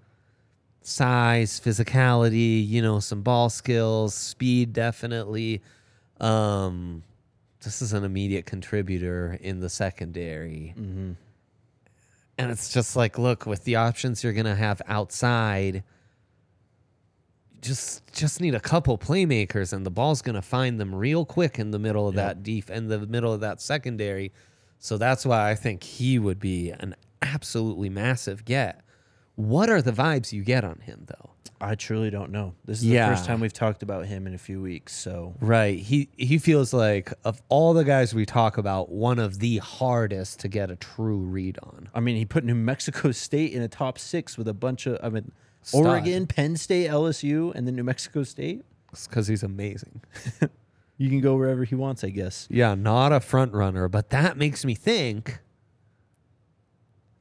[0.83, 5.63] size, physicality, you know, some ball skills, speed, definitely.
[6.21, 7.03] Um,
[7.63, 10.75] this is an immediate contributor in the secondary.
[10.79, 11.13] Mm-hmm.
[12.39, 15.83] And it's just like, look, with the options you're gonna have outside,
[17.61, 21.71] just just need a couple playmakers, and the ball's gonna find them real quick in
[21.71, 24.33] the middle of that deep in the middle of that secondary.
[24.79, 28.83] So that's why I think he would be an absolutely massive get.
[29.41, 31.31] What are the vibes you get on him though?
[31.63, 32.55] I truly don't know.
[32.65, 34.95] This is the first time we've talked about him in a few weeks.
[34.95, 35.79] So Right.
[35.79, 40.41] He he feels like of all the guys we talk about, one of the hardest
[40.41, 41.89] to get a true read on.
[41.95, 44.99] I mean, he put New Mexico State in a top six with a bunch of
[45.03, 45.87] I mean, Stud.
[45.87, 48.63] Oregon, Penn State, LSU, and then New Mexico State.
[49.09, 50.03] because he's amazing.
[51.01, 52.47] You can go wherever he wants, I guess.
[52.51, 55.41] Yeah, not a front runner, but that makes me think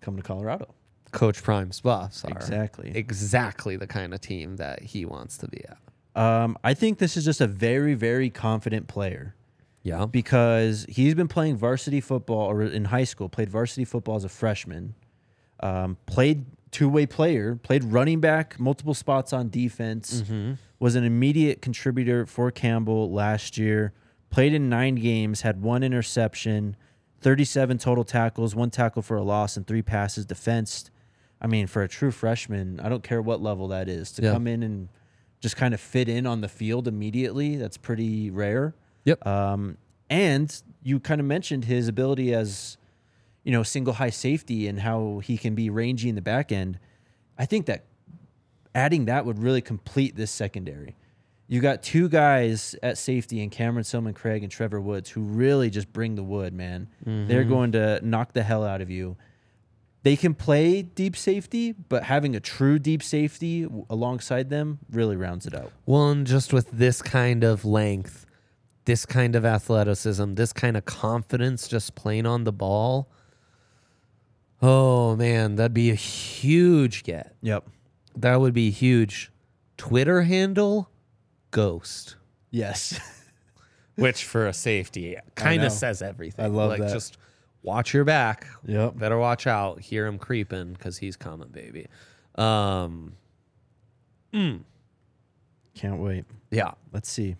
[0.01, 0.75] Come to Colorado.
[1.11, 2.91] Coach Prime's Buffs are Exactly.
[2.95, 5.77] exactly the kind of team that he wants to be at.
[6.21, 9.35] Um, I think this is just a very, very confident player
[9.83, 10.05] Yeah.
[10.05, 14.29] because he's been playing varsity football or in high school, played varsity football as a
[14.29, 14.95] freshman,
[15.61, 20.23] um, played two way player, played running back, multiple spots on defense,
[20.79, 23.91] was an immediate contributor for Campbell last year,
[24.29, 26.75] played in nine games, had one interception,
[27.21, 30.89] 37 total tackles, one tackle for a loss, and three passes defensed.
[31.41, 34.33] I mean, for a true freshman, I don't care what level that is, to Yeah.
[34.33, 34.89] come in and
[35.39, 38.75] just kind of fit in on the field immediately, that's pretty rare.
[39.05, 39.25] Yep.
[39.25, 39.77] Um,
[40.09, 42.77] and you kind of mentioned his ability as,
[43.43, 46.77] you know, single high safety and how he can be rangy in the back end.
[47.37, 47.85] I think that
[48.75, 50.95] adding that would really complete this secondary.
[51.47, 55.91] You got two guys at safety in Cameron Silmon-Craig and Trevor Woods who really just
[55.91, 56.87] bring the wood, man.
[57.05, 59.15] They're going to knock the hell out of you.
[60.03, 65.45] They can play deep safety, but having a true deep safety alongside them really rounds
[65.45, 65.71] it out.
[65.85, 68.25] Well, and just with this kind of length,
[68.85, 73.09] this kind of athleticism, this kind of confidence just playing on the ball.
[74.61, 77.35] Oh man, that'd be a huge get.
[77.41, 77.67] Yep.
[78.15, 79.31] That would be huge.
[79.77, 80.89] Twitter handle
[81.51, 82.15] Ghost.
[82.51, 82.99] Yes.
[83.95, 86.45] Which for a safety kind of says everything.
[86.45, 86.93] I love like that.
[86.93, 87.17] just
[87.63, 88.47] watch your back.
[88.65, 88.97] Yep.
[88.97, 89.79] Better watch out.
[89.81, 91.87] Hear him creeping because he's coming, baby.
[92.35, 93.13] Um,
[94.33, 94.61] mm.
[95.75, 96.25] Can't wait.
[96.51, 97.35] yeah, Let's see.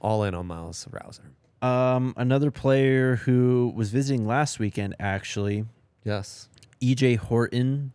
[0.00, 1.30] all in on Miles Rouser.
[1.62, 5.64] Um, another player who was visiting last weekend, actually,
[6.04, 6.48] Yes.
[6.82, 7.92] EJ Horton,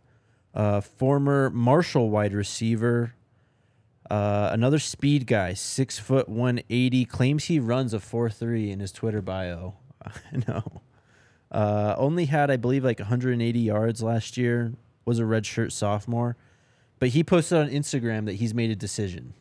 [0.55, 3.13] uh, former Marshall wide receiver,
[4.09, 8.79] uh, another speed guy, six foot one eighty, claims he runs a four three in
[8.79, 9.75] his Twitter bio.
[10.03, 10.11] I
[10.47, 10.81] know.
[11.51, 14.73] Uh, only had, I believe, like 180 yards last year.
[15.05, 16.37] Was a redshirt sophomore,
[16.99, 19.33] but he posted on Instagram that he's made a decision,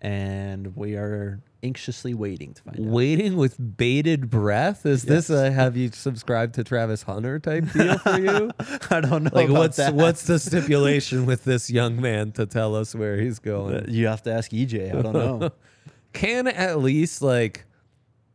[0.00, 2.86] and we are anxiously waiting to find out.
[2.86, 4.86] Waiting with bated breath.
[4.86, 8.50] Is this a have you subscribed to Travis Hunter type deal for you?
[8.90, 9.30] I don't know.
[9.32, 9.94] like what's that.
[9.94, 13.74] what's the stipulation with this young man to tell us where he's going?
[13.74, 14.96] Uh, You have to ask EJ.
[14.96, 15.50] I don't know.
[16.12, 17.64] Can at least like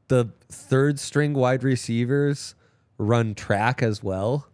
[0.09, 2.55] the third string wide receivers
[2.97, 4.47] run track as well?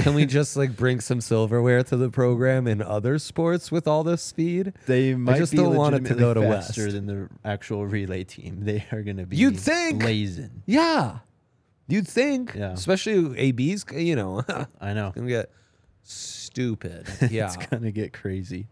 [0.00, 4.02] Can we just like bring some silverware to the program in other sports with all
[4.02, 4.72] this speed?
[4.86, 6.94] They might just be don't want it to go to legitimately West.
[6.94, 8.58] than the actual relay team.
[8.64, 9.36] They are going to be.
[9.36, 10.00] You'd think.
[10.00, 10.64] blazing.
[10.66, 11.18] Yeah.
[11.86, 12.72] You'd think, Yeah.
[12.72, 14.42] especially AB's, you know,
[14.80, 15.12] I know.
[15.14, 15.50] gonna get
[16.02, 17.06] stupid.
[17.30, 18.66] Yeah, It's to get crazy.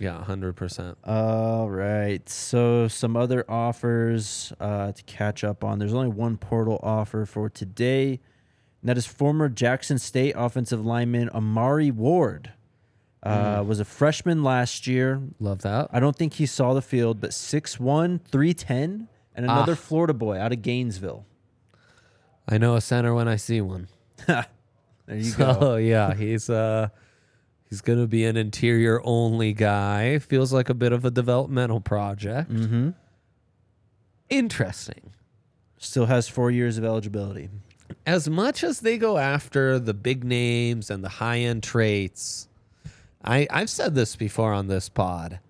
[0.00, 0.98] yeah, hundred percent.
[1.04, 2.28] All right.
[2.28, 5.78] So some other offers uh, to catch up on.
[5.78, 8.20] There's only one portal offer for today.
[8.88, 12.52] That is former Jackson State offensive lineman Amari Ward.
[13.22, 15.20] Uh, Was a freshman last year.
[15.38, 15.88] Love that.
[15.92, 19.76] I don't think he saw the field, but 6'1", 310, and another Ah.
[19.76, 21.26] Florida boy out of Gainesville.
[22.48, 23.88] I know a center when I see one.
[24.26, 25.76] There you So go.
[25.76, 26.88] yeah, he's uh
[27.68, 30.18] he's gonna be an interior only guy.
[30.18, 32.50] Feels like a bit of a developmental project.
[32.50, 32.90] Mm-hmm.
[34.30, 35.12] Interesting.
[35.78, 37.48] Still has four years of eligibility.
[38.06, 42.48] As much as they go after the big names and the high end traits,
[43.24, 45.40] I I've said this before on this pod.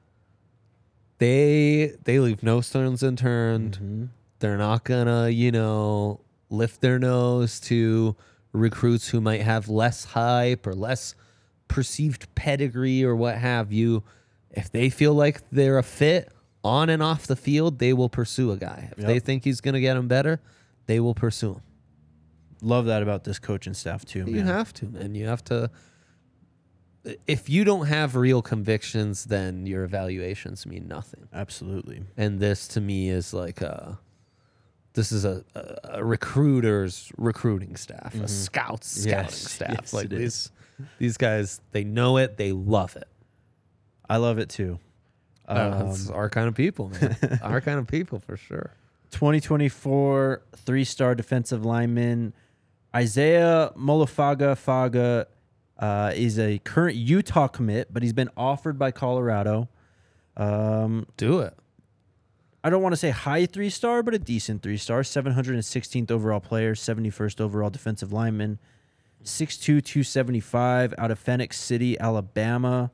[1.18, 3.72] They they leave no stones unturned.
[3.72, 4.04] Mm-hmm.
[4.40, 8.16] They're not gonna, you know, lift their nose to
[8.52, 11.14] recruits who might have less hype or less
[11.66, 14.02] perceived pedigree or what have you.
[14.50, 16.32] If they feel like they're a fit
[16.64, 18.90] on and off the field, they will pursue a guy.
[18.96, 20.40] If they think he's gonna get them better,
[20.86, 21.62] they will pursue him.
[22.62, 24.20] Love that about this coaching staff too.
[24.26, 24.46] You man.
[24.46, 25.14] have to, man.
[25.14, 25.70] You have to.
[27.26, 31.28] If you don't have real convictions, then your evaluations mean nothing.
[31.32, 32.02] absolutely.
[32.16, 33.98] And this, to me, is like a.
[34.94, 39.28] This is a, a, a recruiter's recruiting staff, a scout's scouting Mm-hmm.
[39.30, 39.70] Yes, staff.
[39.80, 40.50] yes, like it is.
[40.78, 43.06] these, these guys, they know it, they love it.
[44.10, 44.80] I love it too.
[45.46, 47.16] Uh, Um, it's our kind of people, man.
[47.42, 48.72] our kind of people for sure.
[49.12, 52.34] 2024 three-star defensive lineman
[52.98, 55.26] Isaiah Molafaga Faga
[55.78, 59.68] Uh, is a current Utah commit, but he's been offered by Colorado.
[60.36, 61.54] Um, Do it.
[62.64, 65.02] I don't want to say high three star, but a decent three star.
[65.02, 68.58] 716th overall player, 71st overall defensive lineman,
[69.22, 72.90] 6'2, 275 out of Phenix City, Alabama.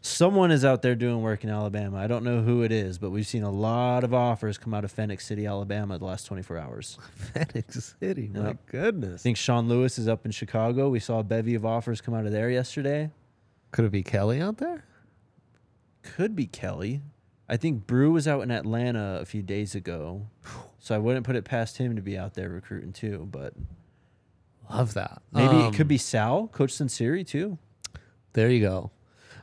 [0.00, 1.96] Someone is out there doing work in Alabama.
[1.98, 4.84] I don't know who it is, but we've seen a lot of offers come out
[4.84, 6.98] of Phenix City, Alabama the last 24 hours.
[7.34, 8.30] Phenix City.
[8.32, 9.04] My Yep.
[9.14, 10.88] I think Sean Lewis is up in Chicago.
[10.88, 13.10] We saw a bevy of offers come out of there yesterday.
[13.72, 14.84] Could it be Kelly out there?
[16.02, 17.02] Could be Kelly.
[17.48, 20.26] I think Brew was out in Atlanta a few days ago.
[20.80, 23.52] So I wouldn't put it past him to be out there recruiting too, but
[24.70, 25.20] Love that.
[25.32, 27.58] maybe it Um, could be Sal, Coach Sunseri too.
[28.32, 28.92] There you go.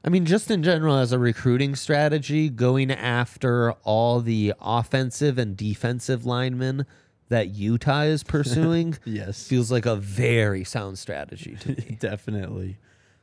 [0.06, 5.58] I mean, just in general, as a recruiting strategy, going after all the offensive and
[5.58, 6.86] defensive linemen
[7.30, 9.48] that Utah is pursuing Yes.
[9.48, 11.98] feels like a very sound strategy to me.
[12.00, 12.78] Definitely.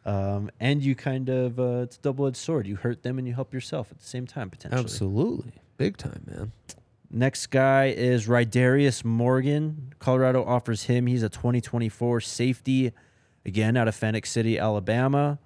[0.04, 2.66] Um, and you kind of uh, it's a double edged sword.
[2.66, 4.82] You hurt them and you help yourself at the same time potentially.
[4.82, 5.52] Absolutely.
[5.76, 6.50] Big time, man.
[7.12, 9.94] Next guy is Rydarius Morgan.
[10.00, 11.06] Colorado offers him.
[11.06, 12.90] He's a 2024 safety,
[13.46, 15.38] again out of Phenix City, Alabama.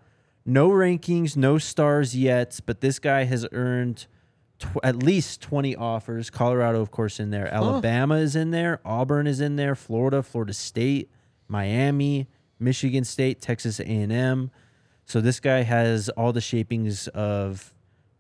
[0.47, 4.07] No rankings, no stars yet, but this guy has earned
[4.61, 6.31] tw- at least 20 offers.
[6.31, 7.53] Colorado, of course, in there.
[7.53, 8.81] Alabama is in there.
[8.85, 9.75] Auburn is in there.
[9.75, 11.11] Florida, Florida State,
[11.49, 12.29] Miami,
[12.61, 14.53] Michigan State, Texas A&M.
[15.05, 17.75] So this guy has all the shapings of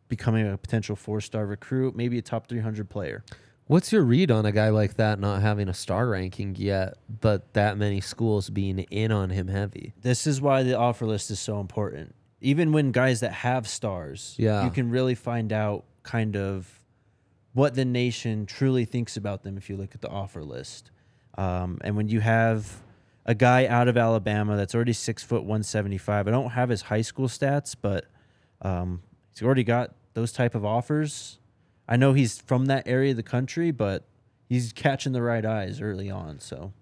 [0.08, 3.24] becoming a potential four-star recruit, maybe a top 300 player.
[3.68, 7.52] What's your read on a guy like that not having a star ranking yet, but
[7.54, 9.92] that many schools being in on him heavy?
[10.02, 12.14] This is why the offer list is so important.
[12.40, 14.64] Even when guys that have stars, Yeah.
[14.64, 16.80] you can really find out kind of
[17.54, 20.92] what the nation truly thinks about them if you look at the offer list.
[21.36, 22.82] Um, and when you have
[23.24, 26.68] a guy out of Alabama that's already six foot one seventy five, I don't have
[26.68, 28.04] his high school stats, but
[28.62, 29.02] um,
[29.34, 31.40] he's already got those type of offers.
[31.88, 34.04] I know he's from that area of the country, but
[34.48, 36.40] he's catching the right eyes early on.
[36.40, 36.72] So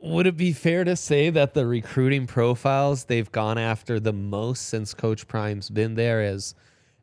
[0.00, 4.68] Would it be fair to say that the recruiting profiles they've gone after the most
[4.68, 6.54] since Coach Prime's been there is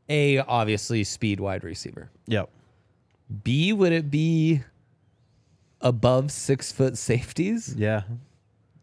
[0.09, 2.09] A, obviously speed wide receiver.
[2.27, 2.49] yep.
[3.43, 4.61] B, would it be
[5.79, 7.73] above six foot safeties?
[7.77, 8.01] Yeah.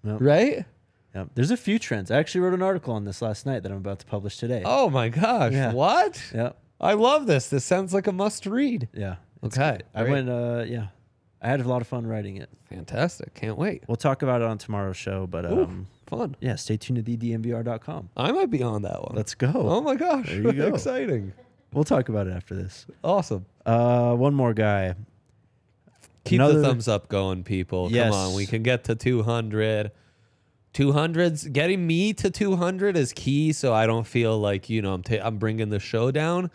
[0.02, 0.64] Right?
[1.14, 1.30] Yep.
[1.34, 2.10] There's a few trends.
[2.10, 4.62] I actually wrote an article on this last night that I'm about to publish today.
[4.64, 5.52] Oh my gosh.
[5.52, 5.72] Yeah.
[5.74, 6.22] What?
[6.34, 6.56] Yep.
[6.80, 7.48] I love this.
[7.48, 8.88] This sounds like a must read.
[8.92, 9.16] Yeah.
[9.42, 9.78] It's Okay.
[9.78, 9.84] good.
[9.94, 10.10] I great.
[10.12, 10.86] went uh yeah.
[11.40, 12.48] I had a lot of fun writing it.
[12.68, 13.34] Fantastic.
[13.34, 13.84] Can't wait.
[13.86, 16.36] We'll talk about it on tomorrow's show, but um Fun.
[16.40, 18.08] yeah, stay tuned to dnvr.com.
[18.16, 19.12] I might be on that one.
[19.14, 19.52] Let's go.
[19.54, 20.26] Oh my gosh.
[20.28, 20.66] There you go.
[20.68, 21.32] Exciting.
[21.72, 22.86] We'll talk about it after this.
[23.04, 23.44] Awesome.
[23.66, 24.94] Uh one more guy.
[26.24, 27.90] Keep Another- the thumbs up going, people.
[27.90, 28.10] Yes.
[28.12, 28.34] Come on.
[28.34, 29.90] We can get to 200.
[30.74, 33.52] 200s, getting me to 200 is key.
[33.52, 36.50] So I don't feel like, you know, I'm, ta- I'm bringing the show down.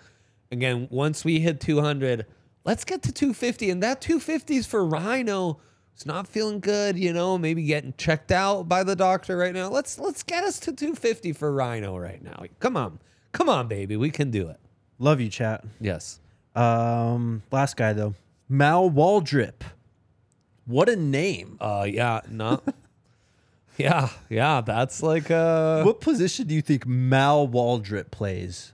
[0.53, 2.27] Again, once we hit 200,
[2.63, 3.71] let's get to 250.
[3.71, 5.59] And that 250 is for Rhino.
[5.95, 9.69] It's not feeling good, you know, maybe getting checked out by the doctor right now.
[9.69, 12.43] Let's let's get us to 250 for Rhino right now.
[12.59, 12.99] Come on.
[13.31, 13.95] Come on, baby.
[13.97, 14.57] We can do it.
[14.99, 15.63] Love you, chat.
[15.79, 16.19] Yes.
[16.55, 18.13] Um last guy though.
[18.47, 19.61] Mal Waldrep.
[20.65, 21.57] What a name.
[21.59, 22.61] Uh yeah, no.
[23.77, 28.72] yeah, yeah, that's like uh what position do you think Mal Waldrep plays?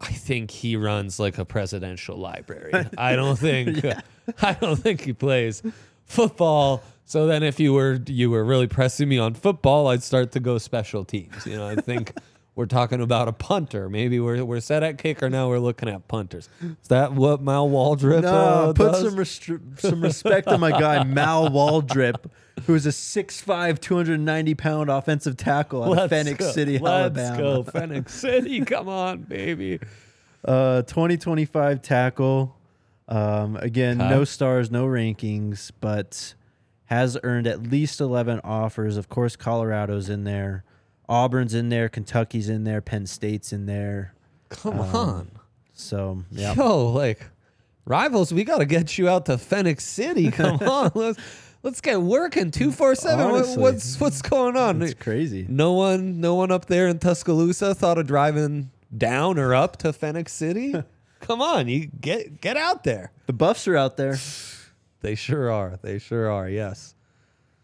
[0.00, 2.72] I think he runs like a presidential library.
[2.98, 3.84] I don't think
[4.42, 5.62] I don't think he plays
[6.04, 6.82] football.
[7.04, 10.40] So then if you were you were really pressing me on football, I'd start to
[10.40, 11.46] go special teams.
[11.46, 12.14] You know, I think
[12.58, 13.88] we're talking about a punter.
[13.88, 16.48] Maybe we're we're set at kicker now we're looking at punters.
[16.60, 19.02] Is that what Mal Waldrep No, uh, put does?
[19.02, 22.16] some restri- some respect on my guy Mal Waldrep,
[22.66, 26.50] who is a 6'5", 290 pound offensive tackle out of Let's Phenix go.
[26.50, 27.38] City, Let's Alabama.
[27.38, 28.60] go, Phenix City.
[28.64, 29.78] Come on, baby.
[30.44, 32.56] Uh, 2025 tackle.
[33.08, 36.34] Um, again, no stars, no rankings, but
[36.86, 38.96] has earned at least 11 offers.
[38.96, 40.64] Of course, Colorado's in there.
[41.08, 41.88] Auburn's in there.
[41.88, 42.80] Kentucky's in there.
[42.80, 44.14] Penn State's in there.
[44.50, 45.30] Come Um, on.
[45.72, 46.54] So, yeah.
[46.54, 47.26] Yo, like
[47.84, 50.30] rivals, we got to get you out to Phenix City.
[50.32, 51.18] Come on, let's
[51.62, 52.50] let's get working.
[52.50, 53.30] Two four seven.
[53.60, 54.82] What's what's going on?
[54.82, 55.46] It's crazy.
[55.48, 59.92] No one, no one up there in Tuscaloosa thought of driving down or up to
[59.92, 60.74] Phenix City.
[61.20, 63.12] Come on, you get get out there.
[63.26, 64.18] The Buffs are out there.
[65.00, 65.78] They sure are.
[65.82, 66.48] They sure are.
[66.48, 66.94] Yes.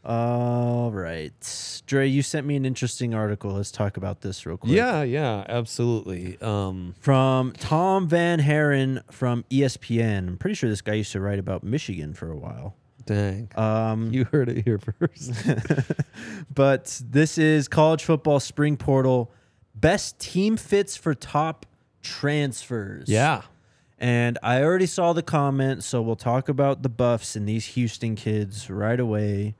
[0.05, 1.83] All right.
[1.87, 3.53] Dre, you sent me an interesting article.
[3.53, 4.73] Let's talk about this real quick.
[4.73, 6.39] Yeah, yeah, absolutely.
[6.41, 10.29] Um, From Tom VanHaaren from ESPN.
[10.29, 12.77] I'm pretty sure this guy used to write about Michigan for a while.
[13.07, 13.51] Dang.
[13.57, 15.33] Um, you heard it here first.
[16.55, 19.31] but this is college football spring portal
[19.75, 21.67] best team fits for top
[22.03, 23.09] transfers.
[23.09, 23.43] yeah.
[23.97, 28.17] And I already saw the comment, so we'll talk about the buffs and these Houston
[28.17, 29.55] kids right away.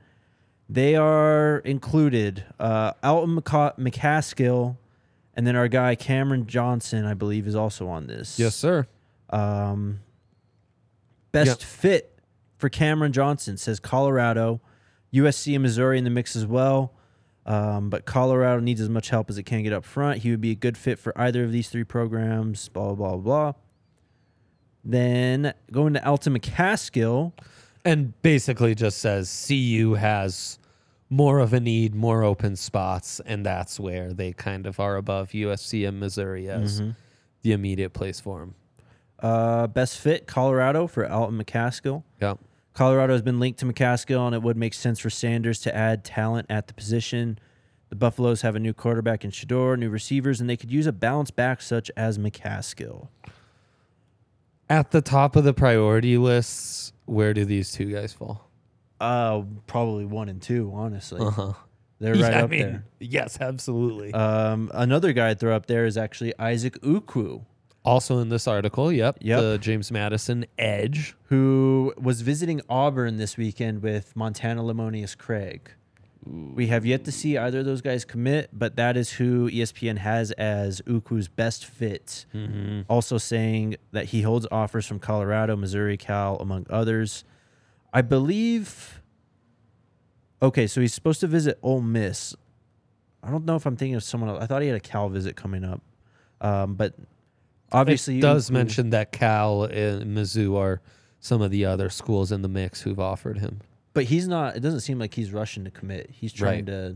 [0.67, 4.77] They are included uh, Alton McCa- McCaskill,
[5.35, 8.39] and then our guy Cameron Johnson, I believe, is also on this.
[8.39, 8.87] Yes, sir.
[9.29, 9.99] Um,
[11.31, 12.17] best fit
[12.57, 14.59] for Cameron Johnson says Colorado,
[15.13, 16.93] USC and Missouri in the mix as well.
[17.45, 20.23] Um, but Colorado needs as much help as it can get up front.
[20.23, 22.69] He would be a good fit for either of these three programs.
[22.69, 23.17] Blah blah blah.
[23.17, 23.53] blah.
[24.83, 27.33] Then going to Alton McCaskill.
[27.85, 30.59] And basically just says CU has
[31.09, 35.29] more of a need, more open spots, and that's where they kind of are above
[35.29, 36.81] USC and Missouri as
[37.43, 38.55] the immediate place for them.
[39.19, 42.03] Uh, best fit Colorado for Alton McCaskill.
[42.19, 42.33] Yeah.
[42.73, 46.03] Colorado has been linked to McCaskill, and it would make sense for Sanders to add
[46.03, 47.39] talent at the position.
[47.89, 50.91] The Buffaloes have a new quarterback in Shedeur, new receivers, and they could use a
[50.91, 53.07] bounce back such as McCaskill.
[54.69, 58.49] At the top of the priority lists, where do these two guys fall?
[58.99, 61.21] Uh, probably one and two, honestly.
[61.21, 61.53] Uh-huh.
[61.99, 62.85] They're right Yeah, I up mean, there.
[62.99, 64.13] Yes, absolutely.
[64.13, 67.45] Um, another guy I'd throw up there is actually Isaac Ukwu,
[67.83, 69.39] also in this article, yep, Yep.
[69.41, 71.15] the James Madison edge.
[71.29, 75.71] who was visiting Auburn this weekend with Montana Lemonious-Craig.
[76.25, 79.97] We have yet to see either of those guys commit, but that is who ESPN
[79.99, 82.25] has as Ukwu's best fit.
[82.87, 87.23] Also saying that he holds offers from Colorado, Missouri, Cal, among others.
[87.93, 89.01] I believe.
[90.41, 92.35] Okay, so he's supposed to visit Ole Miss.
[93.23, 94.41] I don't know if I'm thinking of someone else.
[94.43, 95.81] I thought he had a Cal visit coming up,
[96.41, 96.93] um, but
[97.71, 100.81] obviously it does Ukwu- mention that Cal and Mizzou are
[101.19, 103.61] some of the other schools in the mix who've offered him.
[103.95, 104.55] But he's not.
[104.55, 106.11] It doesn't seem like he's rushing to commit.
[106.11, 106.73] He's trying Right.
[106.73, 106.95] to,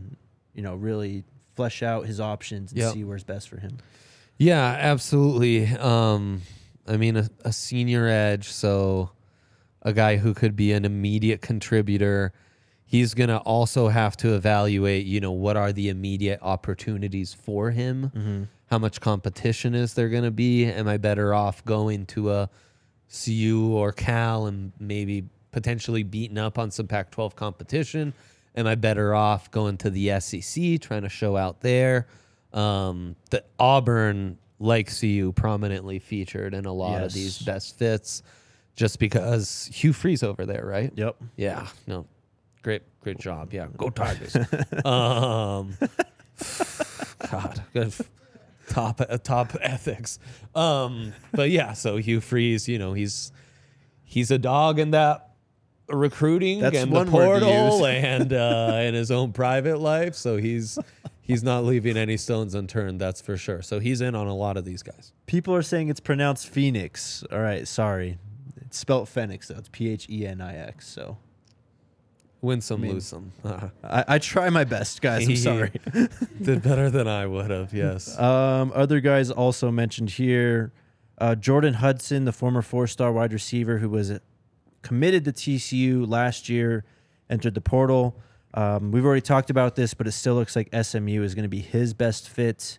[0.54, 1.24] you know, really
[1.56, 2.92] flesh out his options and Yep.
[2.94, 3.78] see where's best for him.
[4.38, 5.66] Yeah, absolutely.
[5.66, 6.42] Um,
[6.86, 9.10] I mean, a, a senior edge, so
[9.82, 12.32] a guy who could be an immediate contributor.
[12.84, 17.70] He's going to also have to evaluate, you know, what are the immediate opportunities for
[17.70, 18.48] him?
[18.66, 20.64] How much competition is there going to be?
[20.66, 22.50] Am I better off going to a
[23.08, 28.14] CU or Cal and maybe potentially beating up on some Pac 12 competition?
[28.56, 32.06] Am I better off going to the SEC, trying to show out there?
[32.52, 38.22] Um, the Auburn, like you prominently featured in a lot of these best fits
[38.74, 40.92] just because Hugh Freeze over there, right?
[40.94, 41.16] Yep.
[41.36, 42.06] Yeah, no.
[42.62, 43.52] Great, great job.
[43.52, 44.36] Yeah, go Tigers.
[44.84, 45.76] um,
[47.30, 47.94] God, good.
[48.68, 50.18] Top, uh, top ethics.
[50.54, 53.32] Um, but yeah, so Hugh Freeze, you know, he's
[54.04, 55.29] he's a dog in that
[55.90, 60.14] recruiting That's and the portal and uh, in his own private life.
[60.14, 60.78] So he's
[61.22, 63.00] he's not leaving any stones unturned.
[63.00, 63.62] That's for sure.
[63.62, 65.12] So he's in on a lot of these guys.
[65.26, 67.24] People are saying it's pronounced Phoenix.
[67.30, 68.18] All right, sorry.
[68.60, 69.56] It's spelled Phenix though.
[69.56, 70.88] It's P H E N I X.
[70.88, 71.18] So
[72.42, 73.32] Win some, lose some.
[73.84, 75.28] I, I try my best, guys.
[75.28, 75.72] I'm sorry.
[76.42, 77.74] Did better than I would have.
[77.74, 78.18] Yes.
[78.18, 80.72] Um, other guys also mentioned here
[81.18, 84.10] uh, Jordan Hudson, the former four star wide receiver who was
[84.82, 86.84] committed to TCU last year,
[87.28, 88.16] entered the portal.
[88.54, 91.48] Um, we've already talked about this, but it still looks like SMU is going to
[91.48, 92.78] be his best fit.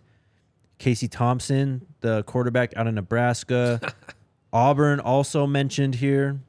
[0.78, 3.80] Casey Thompson, the quarterback out of Nebraska.
[4.52, 6.40] Auburn also mentioned here.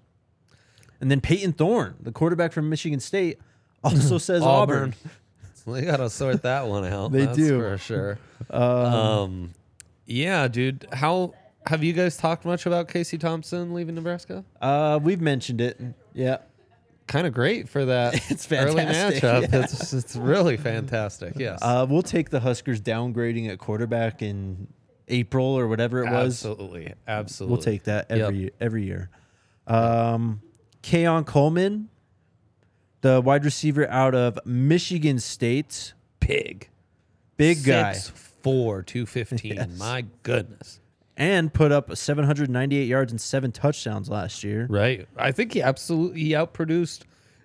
[0.99, 3.39] And then Peyton Thorne, the quarterback from Michigan State,
[3.83, 4.77] also says Auburn.
[4.77, 4.95] Auburn.
[5.65, 7.13] We gotta sort that one out.
[7.13, 7.57] They that's do.
[7.57, 8.19] for sure.
[8.49, 9.53] Um,
[10.05, 10.85] yeah, dude.
[10.91, 11.35] How
[11.67, 14.43] have you guys talked much about Casey Thompson leaving Nebraska?
[14.61, 15.79] Uh, we've mentioned it.
[16.13, 16.37] Yeah.
[17.07, 19.41] Kind of great for that It's early fantastic, matchup.
[19.53, 19.59] yeah.
[19.63, 21.33] It's it's really fantastic.
[21.37, 21.59] Yes.
[21.61, 24.67] Uh, we'll take the Huskers downgrading at quarterback in
[25.09, 26.45] April or whatever it was.
[26.45, 27.53] absolutely, absolutely.
[27.55, 28.53] We'll take that every Yep.
[28.61, 29.09] every year.
[29.67, 30.41] Um,
[30.81, 31.89] Keon Coleman,
[33.01, 36.69] the wide receiver out of Michigan State, big,
[37.35, 38.09] big guy, Six,
[38.41, 39.55] four, two fifteen.
[39.55, 39.77] Yes.
[39.77, 40.79] My goodness.
[41.15, 44.65] And put up 798 yards and seven touchdowns last year.
[44.69, 45.07] Right.
[45.15, 47.01] I think he absolutely he outproduced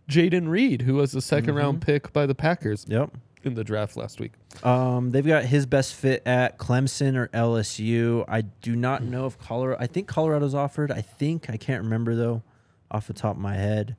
[0.09, 3.11] Jayden Reed, who was a 2nd round pick by the Packers Yep.
[3.43, 4.33] in the draft last week.
[4.62, 8.25] Um, they've got his best fit at Clemson or LSU.
[8.27, 9.83] I do not know if Colorado.
[9.83, 10.91] I think Colorado's offered.
[10.91, 12.43] I think I can't remember though,
[12.91, 13.97] off the top of my head.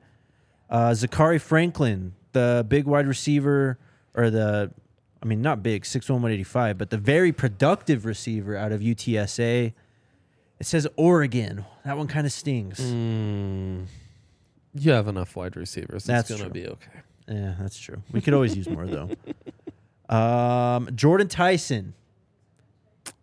[0.68, 3.78] Uh, Zakhari Franklin, the big wide receiver,
[4.14, 4.72] or the,
[5.22, 8.72] I mean not big, six one one eighty five, but the very productive receiver out
[8.72, 9.72] of UTSA.
[10.58, 11.64] It says Oregon.
[11.84, 12.78] That one kind of stings.
[14.74, 16.04] You have enough wide receivers.
[16.04, 16.90] That's gonna be okay.
[17.28, 18.02] Yeah, that's true.
[18.12, 19.10] We could always use more though.
[20.10, 21.94] Um, Jordan Tyson.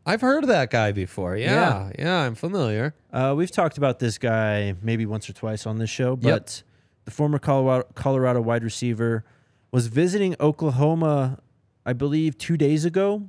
[0.05, 1.35] I've heard of that guy before.
[1.35, 2.95] Yeah, yeah, I'm familiar.
[3.11, 6.63] Uh, we've talked about this guy maybe once or twice on this show, but
[7.03, 9.25] the former Colorado, Colorado wide receiver
[9.69, 11.39] was visiting Oklahoma,
[11.87, 13.23] I believe, two days ago.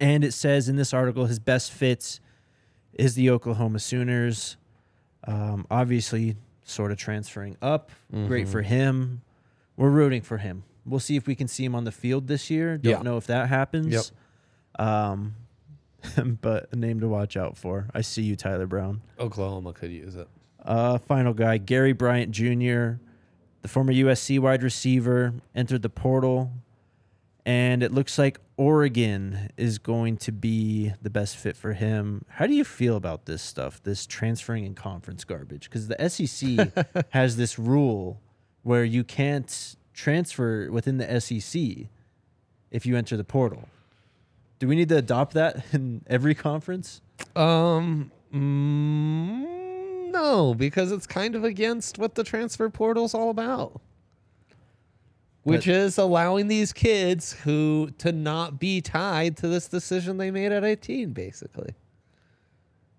[0.00, 2.20] And it says in this article his best fit
[2.92, 4.56] is the Oklahoma Sooners.
[5.24, 7.90] Um, obviously, sort of transferring up.
[8.12, 9.22] Great for him.
[9.76, 10.64] We're rooting for him.
[10.84, 12.76] We'll see if we can see him on the field this year.
[12.78, 13.02] Don't Yeah.
[13.02, 13.92] know if that happens.
[14.78, 14.86] Yep.
[14.86, 15.36] Um,
[16.42, 17.88] but a name to watch out for.
[17.94, 19.00] I see you, Tyler Brown.
[19.18, 20.28] Oklahoma could use it.
[20.64, 23.00] Uh, final guy, Gary Bryant Jr.,
[23.62, 26.52] the former USC wide receiver, entered the portal,
[27.46, 32.24] and it looks like Oregon is going to be the best fit for him.
[32.28, 35.70] How do you feel about this stuff, this transferring and conference garbage?
[35.70, 38.20] Because the SEC has this rule
[38.64, 41.86] where you can't transfer within the SEC
[42.72, 43.68] if you enter the portal.
[44.58, 47.00] Do we need to adopt that in every conference?
[47.36, 53.80] Um, mm, no, because it's kind of against what the transfer portal's all about.
[55.46, 60.32] Which But- is allowing these kids who to not be tied to this decision they
[60.32, 61.74] made at 18, basically.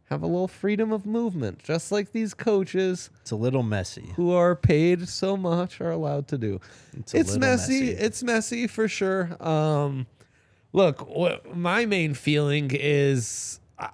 [0.06, 4.14] Have a little freedom of movement, just like these coaches It's a little messy.
[4.16, 6.62] who are paid so much are allowed to do.
[6.98, 7.82] It's a It's, messy.
[7.82, 7.91] messy.
[7.91, 9.36] It's messy for sure.
[9.45, 10.08] Um,
[10.72, 11.06] look,
[11.54, 13.89] my main feeling is I-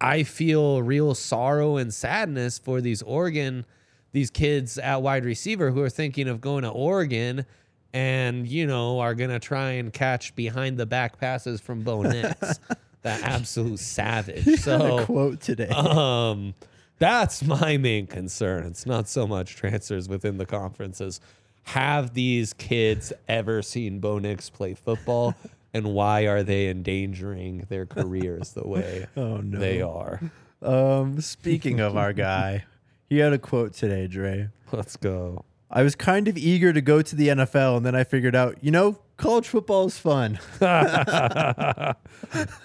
[0.00, 3.64] I feel real sorrow and sadness for these Oregon,
[4.12, 7.44] these kids at wide receiver who are thinking of going to Oregon
[7.92, 12.58] and, you know, are to try and catch behind the back passes from Bo Nix.
[13.02, 14.60] that absolute savage.
[14.60, 15.68] So, quote today.
[15.68, 16.54] um,
[16.98, 18.64] that's my main concern.
[18.66, 21.20] It's not so much transfers within the conferences.
[21.64, 25.34] Have these kids ever seen Bo Nix play football?
[25.74, 29.58] And why are they endangering their careers the way Oh, no.
[29.58, 30.18] they are?
[30.62, 32.64] Um, speaking of our guy,
[33.10, 34.48] he had a quote today, Dre.
[34.72, 35.44] Let's go.
[35.70, 38.56] I was kind of eager to go to the NFL, and then I figured out,
[38.62, 40.38] you know, college football is fun.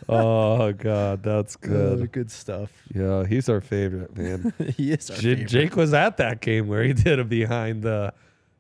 [0.10, 2.12] Oh God, that's Uh, good.
[2.12, 2.72] good stuff.
[2.94, 4.54] Yeah, he's our favorite man.
[4.78, 5.48] he is our J- favorite.
[5.50, 8.14] Jake was at that game where he did a behind the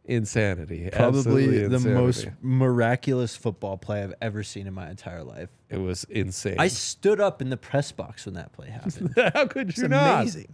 [0.06, 0.90] insanity.
[0.92, 5.50] Probably the most miraculous football play I've ever seen in my entire life.
[5.70, 6.56] It was insane.
[6.60, 9.14] I stood up in the press box when that play happened.
[9.34, 10.22] How could It's you not?
[10.22, 10.54] amazing.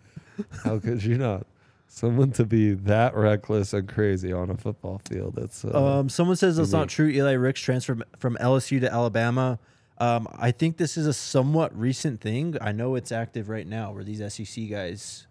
[0.64, 1.46] How could you not?
[1.92, 5.38] Someone to be that reckless and crazy on a football field.
[5.40, 7.08] It's uh, Um, someone says that's not true.
[7.08, 9.58] Eli Ricks transferred from LSU to Alabama.
[9.98, 12.56] Um, I think this is a somewhat recent thing.
[12.62, 15.26] I know it's active right now, where these SEC guys,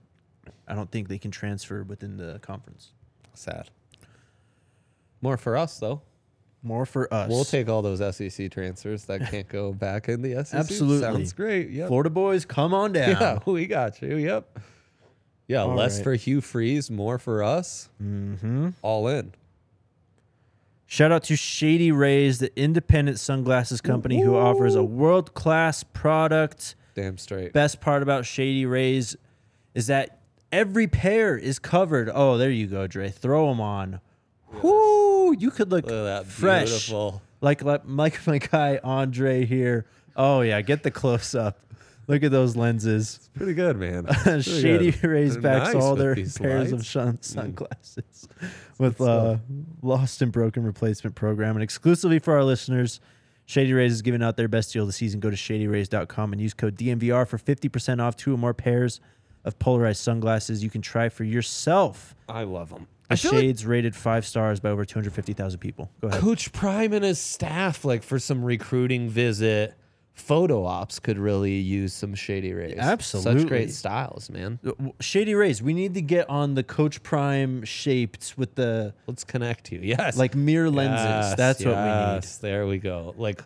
[0.66, 2.90] I don't think they can transfer within the conference.
[3.34, 3.70] sad.
[5.22, 6.02] More for us though.
[6.62, 7.28] More for us.
[7.30, 10.54] We'll take all those SEC transfers that can't go back in the SEC.
[10.58, 11.00] Absolutely.
[11.00, 11.70] sounds great.
[11.70, 11.86] Yep.
[11.88, 13.10] Florida boys, come on down.
[13.10, 14.16] Yeah, we got you.
[14.16, 14.58] Yep.
[15.48, 16.04] Yeah, All less right.
[16.04, 17.88] for Hugh Freeze, more for us.
[18.02, 18.68] Mm-hmm.
[18.82, 19.32] All in.
[20.86, 26.76] Shout out to Shady Rays, the independent sunglasses company who offers a world class product.
[26.94, 27.52] Damn straight.
[27.52, 29.16] Best part about Shady Rays
[29.74, 30.20] is that
[30.50, 32.10] every pair is covered.
[32.12, 33.10] Oh, there you go, Dre.
[33.10, 34.00] Throw them on.
[34.62, 35.34] Whoo!
[35.38, 37.20] You could look Look at that fresh, beautiful.
[37.42, 39.84] like like like my guy Andre here.
[40.16, 41.58] Oh yeah, get the close up.
[42.08, 43.28] Look at those lenses.
[43.34, 44.04] Pretty good, man.
[44.22, 45.04] Pretty Shady good.
[45.04, 46.88] Rays They're backs nice all their pairs of lights.
[46.90, 48.28] sun- sunglasses
[48.78, 49.36] with uh,
[49.82, 51.54] lost and broken replacement program.
[51.56, 53.00] And exclusively for our listeners,
[53.44, 55.20] Shady Rays is giving out their best deal of the season.
[55.20, 59.00] Go to shadyrays.com and use code DNVR for 50% off two or more pairs
[59.44, 62.14] of polarized sunglasses you can try for yourself.
[62.28, 62.86] I love them.
[63.08, 65.90] The feel like shades rated five stars by over 250,000 people.
[66.02, 66.20] Go ahead.
[66.20, 69.74] Coach Prime and his staff, like for some recruiting visit,
[70.18, 72.76] photo ops could really use some shady rays.
[72.78, 73.40] Absolutely.
[73.40, 74.58] Such great styles, man.
[74.66, 79.24] Uh, Shady Rays, we need to get on the Coach Prime shaped with the Let's
[79.24, 79.80] connect you.
[79.82, 80.16] Yes.
[80.16, 81.04] like mirror lenses.
[81.04, 82.14] Yes, That's what we need.
[82.14, 83.14] yes, There we go.
[83.16, 83.42] Like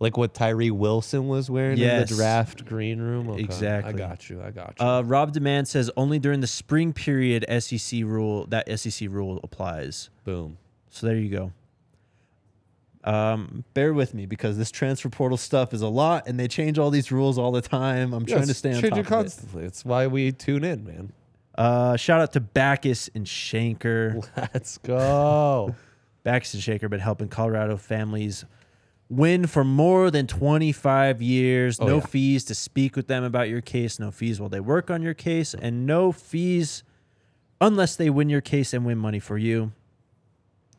[0.00, 3.30] like what Tyree Wilson was wearing in the draft green room.
[3.30, 3.94] Okay, Exactly.
[3.94, 4.42] I got you.
[4.42, 4.84] I got you.
[4.86, 10.10] Uh, Rob Demand says only during the spring period SEC rule that SEC rule applies.
[10.24, 10.58] Boom.
[10.90, 11.52] So there you go.
[13.04, 16.78] Um, bear with me because this transfer portal stuff is a lot, and they change
[16.78, 18.14] all these rules all the time.
[18.14, 19.06] I'm trying to stay on top it of it.
[19.06, 19.64] constantly.
[19.64, 21.12] It's why we tune in, man.
[21.56, 24.26] Uh, shout out to Bachus and Schanker.
[24.36, 25.74] Let's go.
[26.24, 28.46] Bachus and Schanker been helping Colorado families
[29.10, 31.78] win for more than 25 years.
[31.78, 32.06] Oh, no yeah.
[32.06, 33.98] fees to speak with them about your case.
[33.98, 36.82] No fees while they work on your case, and no fees
[37.60, 39.72] unless they win your case and win money for you.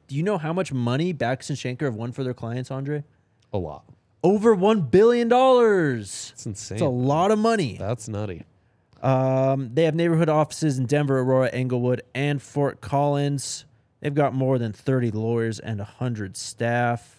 [0.07, 3.03] Do you know how much money Bax and Schanker have won for their clients, Andre?
[3.53, 3.85] A lot.
[4.23, 6.31] Over one billion dollars.
[6.33, 6.75] It's insane.
[6.75, 7.77] It's a lot of money.
[7.77, 8.43] That's nutty.
[9.01, 13.65] Um, they have neighborhood offices in Denver, Aurora, Englewood, and Fort Collins.
[13.99, 17.17] They've got more than 30 lawyers and 100 staff.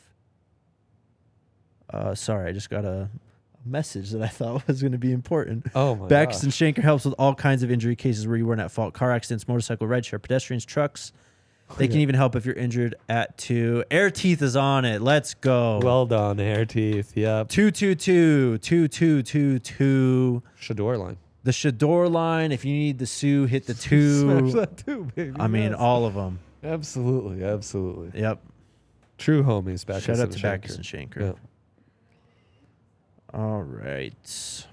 [1.89, 3.09] Uh, sorry, I just got a,
[3.66, 5.66] message that I thought was going to be important.
[5.74, 6.43] Oh my Bachus gosh.
[6.45, 9.11] and Schanker helps with all kinds of injury cases where you weren't at fault car
[9.11, 11.12] accidents, motorcycle, rideshare, pedestrians, trucks.
[11.79, 13.85] They can even help if you're injured at two.
[13.91, 15.03] Air Teeth is on it.
[15.03, 15.81] Let's go.
[15.83, 17.17] Well done, Air teeth.
[17.17, 17.49] Yep.
[17.49, 20.43] 222 2222.
[20.61, 21.17] Shedeur line.
[21.43, 22.53] The Shedeur line.
[22.53, 24.21] If you need the Sue, hit the two.
[24.41, 25.35] Smash that too, baby.
[25.39, 25.81] I mean, Yes.
[25.81, 26.39] all of them.
[26.64, 28.19] absolutely, absolutely.
[28.21, 28.41] Yep.
[29.19, 29.85] True homies.
[29.85, 31.21] Back Shout out to Bachus and Schanker.
[31.21, 31.33] Yeah.
[33.35, 34.67] All right.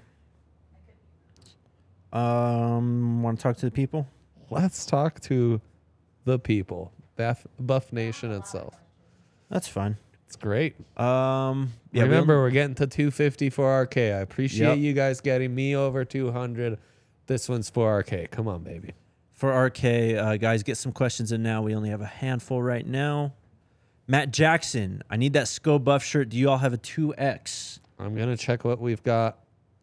[2.12, 4.06] Um, want to talk to the people?
[4.50, 5.60] Let's talk to
[6.24, 6.92] the people.
[7.16, 8.74] Buff, Buff Nation itself.
[9.50, 9.96] That's fine.
[10.26, 10.74] It's great.
[10.98, 13.96] Um, yeah, Remember, we're getting to 250 for RK.
[13.98, 14.78] I appreciate Yep.
[14.78, 16.78] you guys getting me over 200.
[17.26, 18.30] This one's for RK.
[18.30, 18.92] Come on, baby.
[19.32, 19.84] for RK,
[20.16, 21.60] uh, guys, get some questions in now.
[21.62, 23.34] We only have a handful right now.
[24.06, 26.28] Matt Jackson, I need that Sko Buff shirt.
[26.30, 27.78] Do you all have a 2X?
[27.98, 29.38] I'm going to check what we've got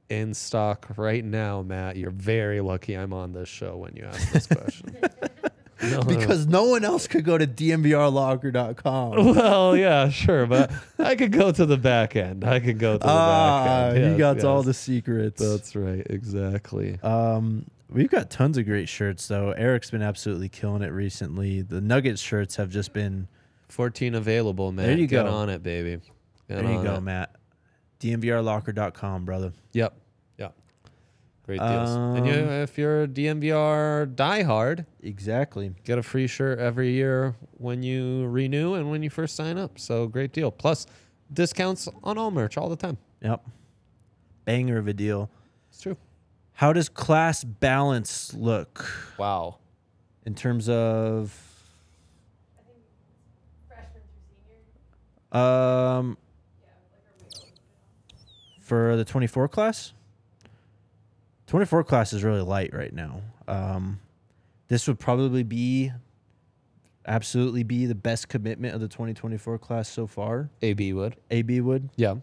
[0.10, 1.96] in stock right now, Matt.
[1.98, 4.98] You're very lucky I'm on this show when you ask this question.
[5.84, 9.36] No, Because no one else could go to dnvrlocker.com.
[9.36, 12.43] well, yeah, sure, but I could go to the back end.
[12.43, 13.97] I could go to the Ah, back end.
[13.97, 15.41] he Yes, got all the secrets.
[15.41, 16.99] That's right, exactly.
[17.01, 19.51] Um, we've got tons of great shirts though.
[19.51, 21.61] Eric's been absolutely killing it recently.
[21.61, 23.27] The Nuggets shirts have just been
[23.69, 24.86] 14 available, man.
[24.88, 25.32] There you Get go.
[25.32, 26.01] on it, baby.
[26.47, 27.01] Get there you go, it.
[27.01, 27.36] Matt.
[28.01, 29.53] DNVRlocker.com, brother.
[29.73, 29.93] Yep.
[31.48, 31.60] Yep.
[31.60, 31.89] Great deals.
[31.89, 35.74] and you, Um, if you're a DNVR diehard, Exactly.
[35.84, 39.78] get a free shirt every year when you renew and when you first sign up.
[39.80, 40.52] So great deal.
[40.52, 40.86] Plus
[41.34, 42.98] discounts on all merch all the time.
[43.22, 43.44] Yep.
[44.46, 45.30] Banger of a deal.
[45.70, 45.98] It's true.
[46.54, 48.86] How does class balance look
[49.18, 49.58] Wow.
[50.26, 51.34] in terms of
[52.60, 52.78] I think
[53.68, 54.58] freshman through
[55.32, 56.18] senior um
[58.60, 59.94] for the 24 class?
[61.52, 63.22] 24 class is really light right now.
[63.47, 63.99] Um
[64.68, 65.91] this would probably be
[67.06, 70.49] absolutely be the best commitment of the 2024 class so far.
[70.62, 71.18] AB would.
[71.30, 71.89] AB would.
[71.97, 72.16] Yeah.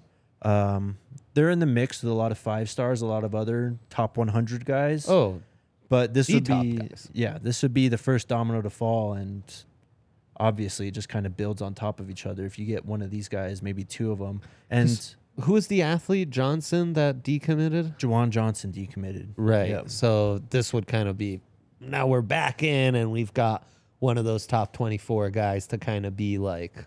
[0.42, 0.96] Um,
[1.34, 4.16] they're in the mix with a lot of five stars, a lot of other top
[4.16, 5.08] 100 guys.
[5.08, 5.42] Oh,
[5.88, 7.10] but this would be guys.
[7.12, 9.42] yeah, this would be the first domino to fall, and
[10.36, 12.44] obviously it just kind of builds on top of each other.
[12.44, 14.88] If you get one of these guys, maybe two of them, and
[15.40, 17.98] who is the athlete Johnson that decommitted?
[17.98, 19.28] Jawan Johnson decommitted.
[19.36, 19.70] Right.
[19.70, 19.90] Yep.
[19.90, 21.40] So this would kind of be
[21.80, 23.66] now we're back in and we've got
[24.00, 26.86] one of those top 24 guys to kind of be like,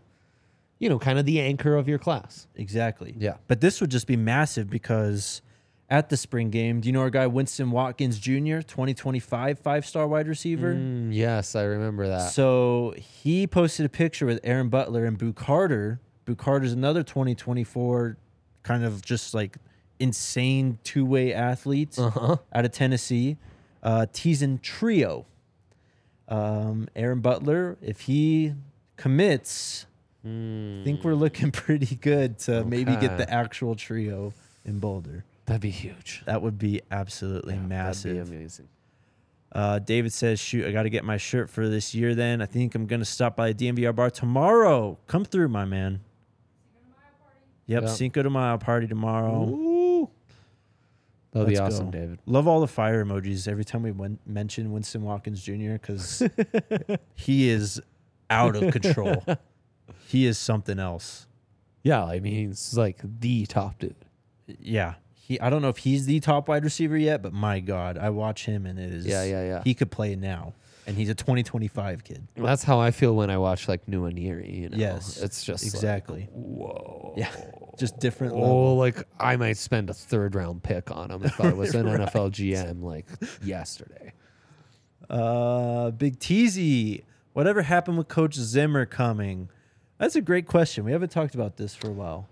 [0.79, 2.47] you know, kind of the anchor of your class.
[2.55, 3.13] Exactly.
[3.17, 3.35] Yeah.
[3.47, 5.41] But this would just be massive because
[5.89, 10.07] at the spring game, do you know our guy Winston Watkins Jr., 2025 five star
[10.07, 10.73] wide receiver?
[10.73, 12.31] Mm, yes, I remember that.
[12.31, 15.99] So he posted a picture with Aaron Butler and Boo Carter.
[16.25, 18.17] Boo Carter's another 2024
[18.63, 19.57] kind of just like
[19.99, 22.37] insane two way athlete Uh-huh.
[22.53, 23.37] out of Tennessee.
[23.83, 25.25] Uh, teasing trio.
[26.27, 28.53] Um, Aaron Butler, if he
[28.95, 29.85] commits,
[30.23, 34.33] I think we're looking pretty good to maybe get the actual trio
[34.63, 35.25] in Boulder.
[35.45, 36.21] That'd be huge.
[36.25, 38.27] That would be absolutely That'd massive.
[38.27, 38.67] be amazing.
[39.51, 42.15] Uh, David says, "Shoot, I got to get my shirt for this year.
[42.15, 44.97] Then I think I'm gonna stop by the DNVR bar tomorrow.
[45.07, 45.99] Come through, my man.
[47.71, 47.89] Yep, Yeah.
[47.89, 49.47] Cinco de Mayo party tomorrow.
[49.49, 50.09] Ooh.
[51.31, 51.97] That'd be Let's awesome, go.
[51.99, 52.19] David.
[52.25, 53.93] Love all the fire emojis every time we
[54.25, 55.73] mention Winston Watkins Jr.
[55.73, 56.21] because
[57.15, 57.81] he is
[58.29, 59.23] out of control.
[60.07, 61.27] he is something else.
[61.83, 63.95] Yeah, I mean, he's like the top dude.
[64.59, 65.39] Yeah, he.
[65.39, 68.45] I don't know if he's the top wide receiver yet, but my God, I watch
[68.45, 69.05] him and it is.
[69.05, 69.61] Yeah, yeah, yeah.
[69.63, 70.53] He could play now,
[70.87, 72.27] and he's a 2025 kid.
[72.35, 74.77] That's how I feel when I watch like Nwaneri, you know.
[74.77, 76.27] Yes, It's just like, exactly.
[76.31, 77.13] whoa.
[77.17, 77.29] Yeah,
[77.77, 78.33] just different.
[78.33, 78.77] Oh, level.
[78.77, 82.31] like I might spend a third round pick on him if I was an NFL
[82.31, 83.05] GM like
[83.43, 84.13] yesterday.
[85.09, 87.03] Uh, Big Teasy,
[87.33, 89.49] whatever happened with Coach Zimmer coming?
[89.97, 90.83] That's a great question.
[90.85, 92.27] We haven't talked about this for a while.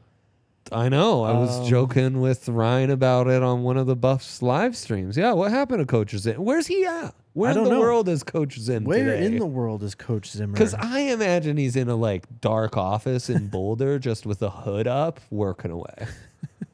[0.71, 1.23] I know.
[1.23, 5.17] I was Um, joking with Ryan about it on one of the Buffs live streams.
[5.17, 6.41] Yeah, what happened to Coach Zimmer?
[6.41, 7.13] Where's he at?
[7.33, 7.79] Where I in don't the know.
[7.79, 9.25] world is Coach Zim Where today?
[9.25, 10.53] in the world is Coach Zimmer?
[10.53, 14.87] Because I imagine he's in a like dark office in Boulder, just with a hood
[14.87, 16.07] up, working away.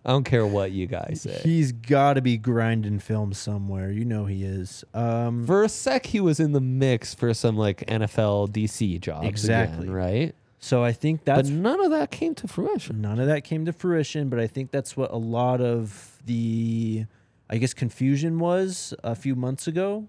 [0.05, 1.41] I don't care what you guys say.
[1.43, 3.91] He's got to be grinding film somewhere.
[3.91, 4.83] You know he is.
[4.93, 9.27] Um, for a sec, he was in the mix for some like NFL DC jobs.
[9.27, 9.85] Exactly.
[9.85, 10.35] again, right?
[10.59, 13.01] so I think that's but none of that came to fruition.
[13.01, 14.29] none of that came to fruition.
[14.29, 17.05] But I think that's what a lot of the,
[17.49, 20.07] I guess, confusion was a few months ago.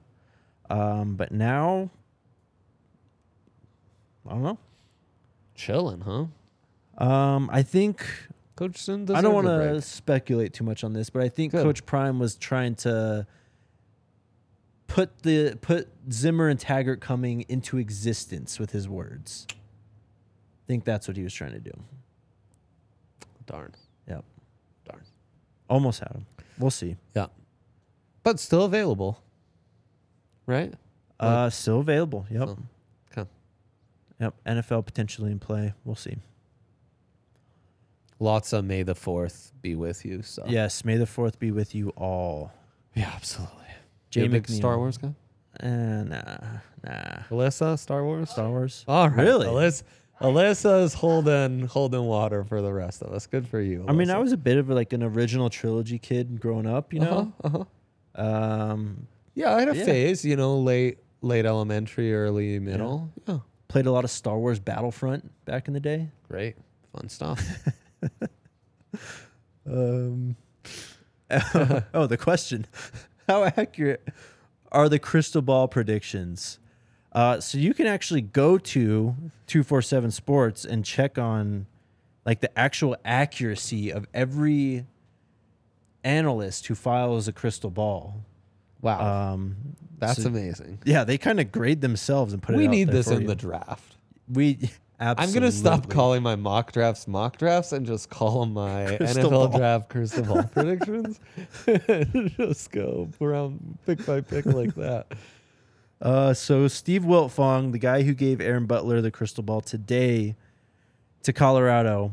[0.69, 1.91] Um, but now,
[4.27, 4.59] I don't know.
[5.55, 7.05] Chilling, huh?
[7.05, 8.07] Um, I think
[8.57, 11.63] Coach Sin I don't want to speculate too much on this, but I think Good.
[11.63, 13.27] Coach Prime was trying to
[14.87, 19.47] put the put Zimmer and Taggart coming into existence with his words.
[19.51, 21.73] I think that's what he was trying to do.
[23.47, 23.75] Darn.
[24.09, 24.25] Yep.
[24.89, 25.03] Darn.
[25.69, 26.27] Almost had him.
[26.59, 26.97] We'll see.
[27.15, 27.27] Yeah.
[28.23, 29.23] But still available.
[30.47, 30.73] Right?
[31.19, 32.27] Uh, still available.
[32.31, 32.49] Yep.
[32.49, 32.59] So,
[33.17, 33.31] okay.
[34.21, 34.35] Yep.
[34.47, 35.73] NFL potentially in play.
[35.85, 36.17] We'll see.
[38.19, 40.23] Lots of May the 4th be with you.
[40.23, 40.85] So Yes.
[40.85, 42.53] May the fourth be with you all.
[42.95, 43.53] Yeah, absolutely.
[44.11, 44.57] Jay you big McNeil.
[44.57, 45.13] Star Wars guy?
[45.63, 45.67] Uh,
[46.05, 46.39] nah.
[46.85, 47.23] Nah.
[47.31, 48.31] Alyssa, Star Wars?
[48.31, 48.85] Star Wars.
[48.89, 49.19] All right.
[49.19, 49.47] Really?
[49.47, 49.83] Alyssa,
[50.21, 53.27] Alyssa's holding holding water for the rest of us.
[53.27, 53.85] Good for you.
[53.87, 56.95] I mean, I was a bit of like an original trilogy kid growing up.
[56.95, 57.33] You know.
[57.45, 57.65] Uh-huh,
[58.15, 58.73] uh-huh.
[58.73, 59.85] Um, Yeah, I had a Yeah.
[59.85, 63.11] phase, you know, late late elementary, early middle.
[63.29, 63.39] Yeah.
[63.69, 66.09] played a lot of Star Wars Battlefront back in the day.
[66.29, 66.57] Great.
[66.93, 67.41] Fun stuff.
[69.69, 70.37] Um,
[71.93, 72.67] oh, the question:
[73.29, 74.09] How accurate
[74.71, 76.59] are the crystal ball predictions?
[77.13, 79.17] Uh, so you can actually go to
[79.49, 81.67] two four seven Sports and check on
[82.25, 84.87] like the actual accuracy of every
[86.05, 88.25] analyst who files a crystal ball.
[88.81, 89.33] Wow.
[89.35, 89.57] Um,
[89.99, 90.79] That's so- amazing.
[90.85, 92.59] yeah, they kind of grade themselves and put it.
[92.59, 93.27] We need this for in you.
[93.29, 93.97] the draft.
[94.33, 94.71] We
[95.01, 99.29] I'm gonna stop calling my mock drafts mock drafts and just call them my Crystal
[99.29, 99.59] NFL ball.
[99.59, 101.21] draft crystal ball predictions.
[102.39, 105.07] just go around pick by pick like that.
[106.01, 110.35] Uh, so Steve Wiltfong, the guy who gave Aaron Butler the crystal ball today
[111.23, 112.13] to Colorado,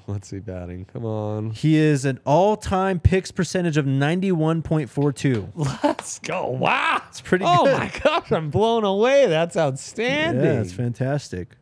[0.06, 0.84] Let's see batting.
[0.86, 1.50] Come on.
[1.50, 5.48] he is an all-time picks percentage of ninety-one point four two.
[5.54, 6.48] Let's go.
[6.48, 7.02] Wow.
[7.08, 7.78] It's pretty oh good.
[7.78, 9.26] my gosh, I'm blown away.
[9.26, 10.44] That's outstanding.
[10.44, 11.56] Yeah, it's fantastic.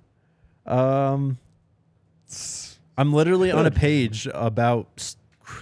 [0.66, 1.38] Um,
[2.96, 5.14] I'm literally on a page about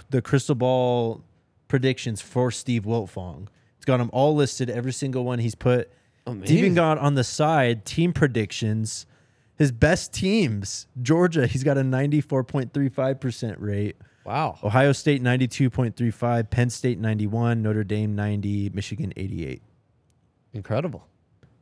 [0.09, 1.21] the crystal ball
[1.67, 3.47] predictions for Steve Wiltfong.
[3.77, 5.91] It's got them all listed, every single one he's put.
[6.25, 9.05] It's even got on the side team predictions.
[9.57, 13.95] His best teams, Georgia, he's got a 94.35% rate.
[14.25, 14.57] Wow.
[14.63, 19.61] Ohio State 92.35, Penn State 91, Notre Dame 90, Michigan 88.
[20.53, 21.05] Incredible.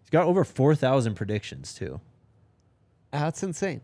[0.01, 1.99] He's got over 4,000 predictions too.
[3.11, 3.81] That's insane.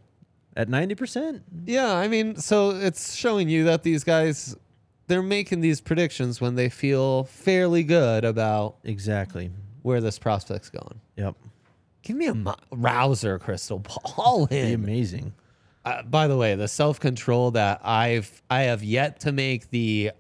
[0.55, 1.41] At 90%?
[1.66, 4.55] Yeah, I mean, so it's showing you that these guys
[5.08, 9.49] they're making these predictions when they feel fairly good about Exactly.
[9.82, 10.99] where this prospect's going.
[11.16, 11.36] Yep.
[12.08, 15.34] Give me a mo- rouser crystal ball Be amazing.
[15.84, 20.12] Uh, by the way, the self control that I've I have yet to make the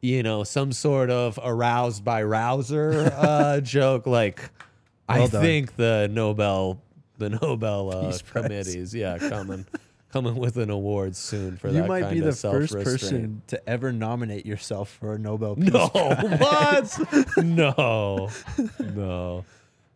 [0.00, 4.06] you know some sort of aroused by rouser uh, joke.
[4.06, 4.50] Like
[5.08, 5.42] I done.
[5.42, 6.82] think the Nobel
[7.18, 8.44] the Nobel uh, Peace Prize.
[8.44, 9.64] committees, yeah, coming
[10.12, 13.68] coming with an award soon for You that You might be the first person to
[13.68, 16.96] ever nominate yourself for a Nobel Peace No, Prize.
[16.96, 17.36] what?
[17.44, 18.28] no,
[18.94, 19.44] no.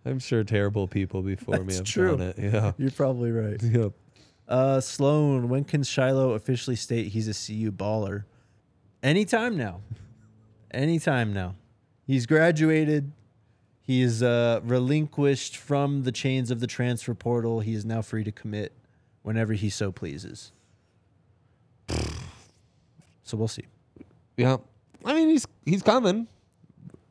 [0.04, 2.16] I'm sure terrible people before me That's have true.
[2.16, 2.38] done it.
[2.38, 2.72] Yeah.
[2.78, 3.62] You're probably right.
[3.62, 3.92] Yep.
[4.48, 8.24] Uh, Sloan, when can Shiloh officially state he's a CU baller?
[9.02, 9.80] Anytime now.
[10.72, 11.54] Anytime now.
[12.06, 13.12] He's graduated.
[13.80, 17.60] He is uh, relinquished from the chains of the transfer portal.
[17.60, 18.72] He is now free to commit
[19.22, 20.52] whenever he so pleases.
[21.88, 23.66] So we'll see.
[24.36, 24.58] Yeah.
[25.04, 26.26] I mean, he's he's coming.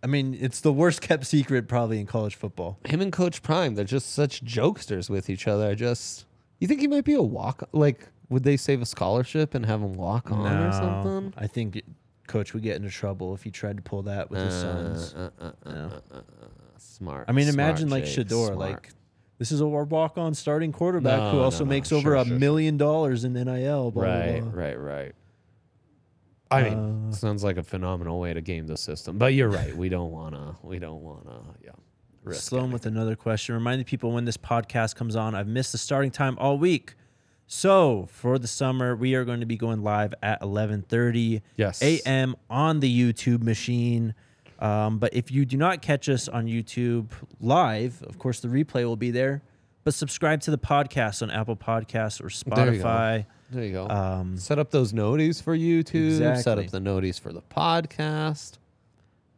[0.04, 2.80] I mean, it's the worst kept secret probably in college football.
[2.86, 5.70] Him and Coach Prime, they're just such jokesters with each other.
[5.70, 6.26] I just,
[6.60, 7.68] you think he might be a walk?
[7.72, 11.34] Like, would they save a scholarship and have him walk on or something?
[11.38, 11.86] I think it-
[12.28, 15.14] coach would get into trouble if he tried to pull that with his sons.
[15.14, 15.86] Uh, uh, uh, No.
[15.88, 16.22] uh, uh, uh,
[16.78, 17.26] smart.
[17.28, 18.58] I mean, smart, imagine like Jake, Shedeur, smart.
[18.58, 18.90] like
[19.38, 22.26] this is a walk on starting quarterback who No, also no, makes Sure, over a
[22.26, 23.92] sure, million dollars in NIL.
[23.92, 24.52] Blah, blah, right, blah.
[24.54, 25.12] right, right.
[26.52, 29.18] I mean, Uh, sounds like a phenomenal way to game the system.
[29.18, 29.76] But you're right.
[29.76, 30.58] We don't wanna.
[30.64, 31.56] We don't wanna.
[31.64, 31.72] Yeah.
[32.24, 32.74] risk Sloan anything.
[32.74, 33.56] with another question.
[33.56, 36.94] Reminding people when this podcast comes on, I've missed the starting time all week.
[37.48, 41.82] So for the summer, we are going to be going live at 11:30 Yes.
[41.82, 42.36] a.m.
[42.50, 44.14] on the YouTube machine.
[44.60, 47.08] Um, but if you do not catch us on YouTube
[47.40, 49.42] live, of course the replay will be there.
[49.84, 52.86] But subscribe to the podcast on Apple Podcasts or There you go.
[52.86, 53.26] Spotify.
[53.52, 53.88] There you go.
[53.90, 56.18] Um, set up those noties for YouTube.
[56.18, 56.66] Set Exactly.
[56.66, 58.54] up the noties for the podcast.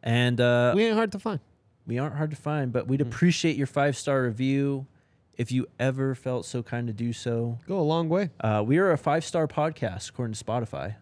[0.02, 1.40] and uh, we ain't hard to find.
[1.86, 2.88] we aren't hard to find, but Mm.
[2.88, 4.86] we'd appreciate your five star review
[5.36, 7.58] if you ever felt so kind to do so.
[7.66, 8.30] Go a long way.
[8.40, 10.94] Uh, we are a five star podcast according to Spotify.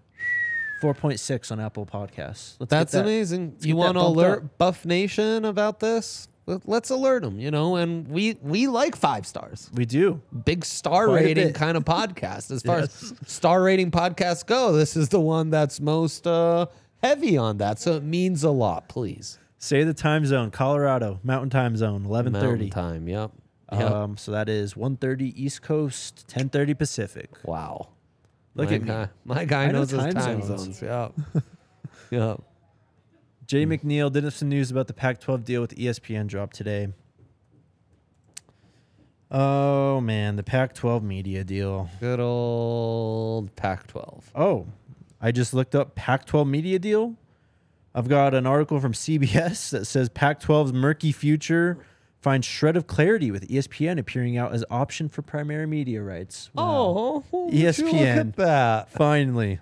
[0.82, 2.56] 4.6 on Apple Podcasts.
[2.58, 3.56] Let's get That's that- amazing.
[3.60, 4.58] You get that want to bumped alert.
[4.58, 6.28] Buff Nation about this?
[6.47, 9.70] Let- Let's alert them, you know, and we we like five stars.
[9.74, 10.20] We do.
[10.45, 12.51] Big star Quite rating kind of podcast.
[12.51, 16.66] As far as star rating podcasts go, this is the one that's most uh,
[17.03, 17.78] heavy on that.
[17.78, 19.38] So it means a lot, please.
[19.59, 22.30] Say the time zone, Colorado, Mountain Time Zone, 11:30.
[22.32, 23.09] Mountain time.
[23.09, 23.30] Yep.
[23.72, 23.90] Yep.
[23.93, 27.30] Um, so that is 1:30 East Coast, 10:30 Pacific.
[27.45, 27.88] wow.
[28.55, 28.88] Look my at me.
[28.88, 30.78] guy, My guy I know knows his time time zones.
[30.78, 30.82] zones.
[30.82, 31.45] Yep.
[32.11, 32.40] yep.
[33.47, 33.72] Jay hmm.
[33.72, 36.88] McNeil did have some news about the Pac-12 deal with ESPN drop today.
[39.30, 41.88] Oh man, the Pac-12 media deal.
[42.01, 44.24] Good old Pac-12.
[44.34, 44.66] Oh,
[45.20, 47.14] I just looked up Pac-12 media deal.
[47.95, 51.78] I've got an article from CBS that says Pac-12's murky future
[52.20, 56.51] finds shred of clarity with ESPN appearing out as option for primary media rights.
[56.57, 57.24] Oh, wow.
[57.32, 58.16] Oh, you Look ESPN.
[58.18, 58.90] at that.
[58.90, 59.61] finally.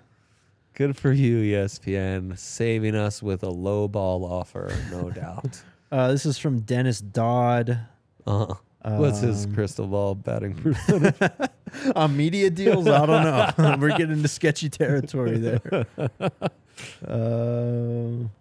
[0.81, 5.61] Good for you, ESPN, saving us with a low ball offer, no doubt.
[5.91, 7.77] Uh, this is from Dennis Dodd.
[8.25, 8.55] Uh-huh.
[8.97, 11.13] What's his Um, crystal ball batting percentage?
[11.95, 13.23] on media deals, I don't
[13.59, 13.77] know.
[13.79, 15.85] We're getting into sketchy territory there.
[17.07, 18.31] Um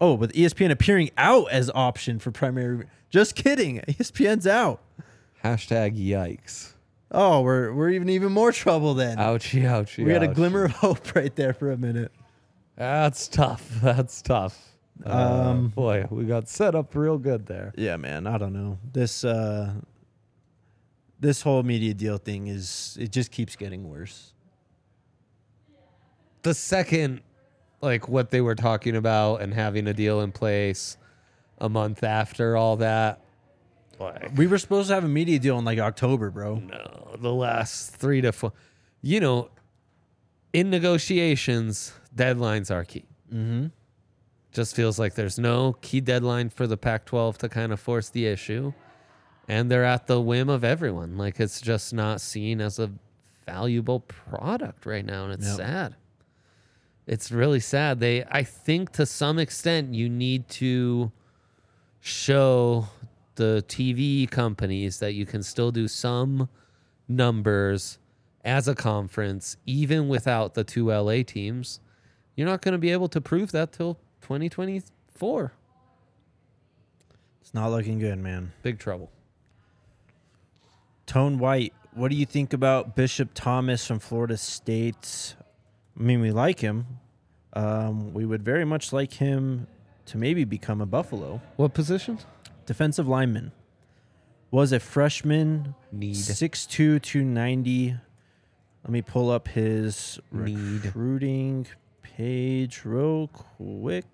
[0.00, 2.86] oh, but ESPN appearing out as option for primary.
[3.10, 3.78] Just kidding.
[3.86, 4.80] ESPN's out.
[5.44, 6.72] Hashtag yikes.
[7.10, 9.18] Oh, we're we're even even more trouble then.
[9.18, 10.04] Ouchie, ouchie.
[10.04, 10.34] we had a ouchie.
[10.34, 12.12] glimmer of hope right there for a minute.
[12.76, 13.68] That's tough.
[13.82, 14.60] That's tough.
[15.04, 17.72] Um, Um, boy, we got set up real good there.
[17.76, 18.26] Yeah, man.
[18.26, 18.78] I don't know.
[18.92, 19.72] This uh
[21.20, 24.32] this whole media deal thing is it just keeps getting worse.
[26.42, 27.22] The second,
[27.80, 30.96] like what they were talking about and having a deal in place
[31.58, 33.20] a month after all that,
[33.98, 36.56] like We were supposed to have a media deal in like October, bro.
[36.56, 38.52] no, the last three to four,
[39.02, 39.50] you know,
[40.52, 43.04] in negotiations, deadlines are key.
[43.32, 43.66] Mm-hmm.
[44.52, 48.08] Just feels like there's no key deadline for the Pac 12 to kind of force
[48.08, 48.72] the issue.
[49.48, 51.16] And they're at the whim of everyone.
[51.18, 52.90] Like it's just not seen as a
[53.46, 55.24] valuable product right now.
[55.24, 55.56] And it's Yep.
[55.56, 55.96] sad.
[57.06, 58.00] It's really sad.
[58.00, 61.12] They, I think to some extent, you need to
[62.00, 62.88] show
[63.36, 66.48] the TV companies that you can still do some
[67.08, 67.98] numbers
[68.44, 71.80] as a conference, even without the two LA teams.
[72.34, 75.52] You're not going to be able to prove that till 2024.
[77.40, 78.52] It's not looking good, man.
[78.62, 79.10] Big trouble.
[81.06, 85.34] Tone White, what do you think about Bishop Thomas from Florida State?
[85.98, 86.86] I mean, we like him.
[87.52, 89.66] Um, we would very much like him
[90.06, 92.18] to maybe become a Buffalo What position?
[92.66, 93.52] Defensive lineman.
[94.50, 96.14] Was a freshman, Need.
[96.14, 97.96] 6'2", 290.
[98.84, 100.84] Let me pull up his Need.
[100.84, 101.66] recruiting
[102.02, 104.06] page real quick.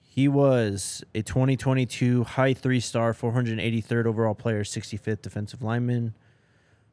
[0.00, 6.14] He was a 2022 high three star, 483rd overall player, 65th defensive lineman.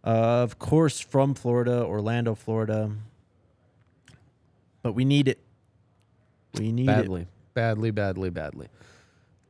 [0.04, 2.91] Uh, of course, from Florida, Orlando, Florida.
[4.82, 5.39] But we need it.
[6.58, 6.88] We need it.
[6.88, 7.28] Badly.
[7.54, 8.68] Badly, badly, badly.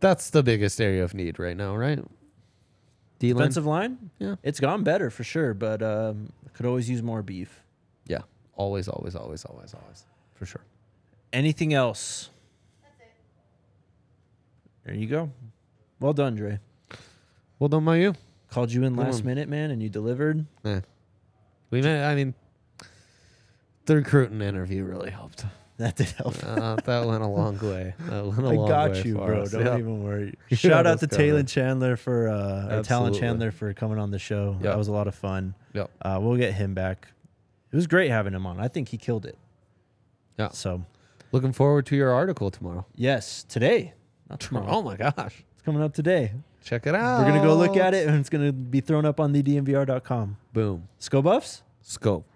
[0.02, 1.99] That's the biggest area of need right now, right?
[3.20, 3.38] D line.
[3.38, 4.10] Defensive line?
[4.20, 4.36] Yeah.
[4.43, 7.62] It's gone better for sure, but um, could always use more beef.
[8.08, 8.22] Yeah.
[8.56, 10.06] Always, always, always, always, always.
[10.34, 10.64] For sure.
[11.32, 12.30] Anything else?
[14.84, 15.30] There you go.
[15.99, 16.60] Well done, Dre.
[17.60, 18.16] Well done by you.
[18.49, 19.28] Called you in Come last on.
[19.28, 20.45] minute, man, and you delivered.
[20.66, 20.82] Eh.
[21.70, 22.34] We met, I mean,
[23.86, 25.45] the recruiting interview really helped.
[25.82, 26.36] That did help.
[26.44, 27.94] Uh, that went a long way.
[28.00, 29.42] That went a I long got way you, for bro.
[29.42, 29.52] us.
[29.52, 29.80] Don't Yep.
[29.80, 30.34] even worry.
[30.50, 31.32] Yeah, Shout out to coming.
[31.32, 33.20] Talan Chandler for uh, or Talan Absolutely.
[33.20, 34.54] Chandler for coming on the show.
[34.54, 34.62] Yep.
[34.64, 35.56] That was a lot of fun.
[35.74, 35.90] Yep.
[36.02, 37.08] Uh, we'll get him back.
[37.72, 38.60] It was great having him on.
[38.60, 39.38] I think he killed it.
[40.38, 40.50] Yeah.
[40.50, 40.86] So
[41.32, 42.86] Looking forward to your article tomorrow.
[42.96, 43.94] yes, today,
[44.30, 44.68] not tomorrow.
[44.70, 45.44] Oh my gosh.
[45.54, 46.34] It's coming up today.
[46.64, 47.22] Check it out.
[47.22, 50.38] We're gonna go look at it, and it's gonna be thrown up on the DNVR.com.
[50.54, 50.88] Boom.
[51.00, 51.64] Sko Buffs.
[51.82, 52.28] Scope.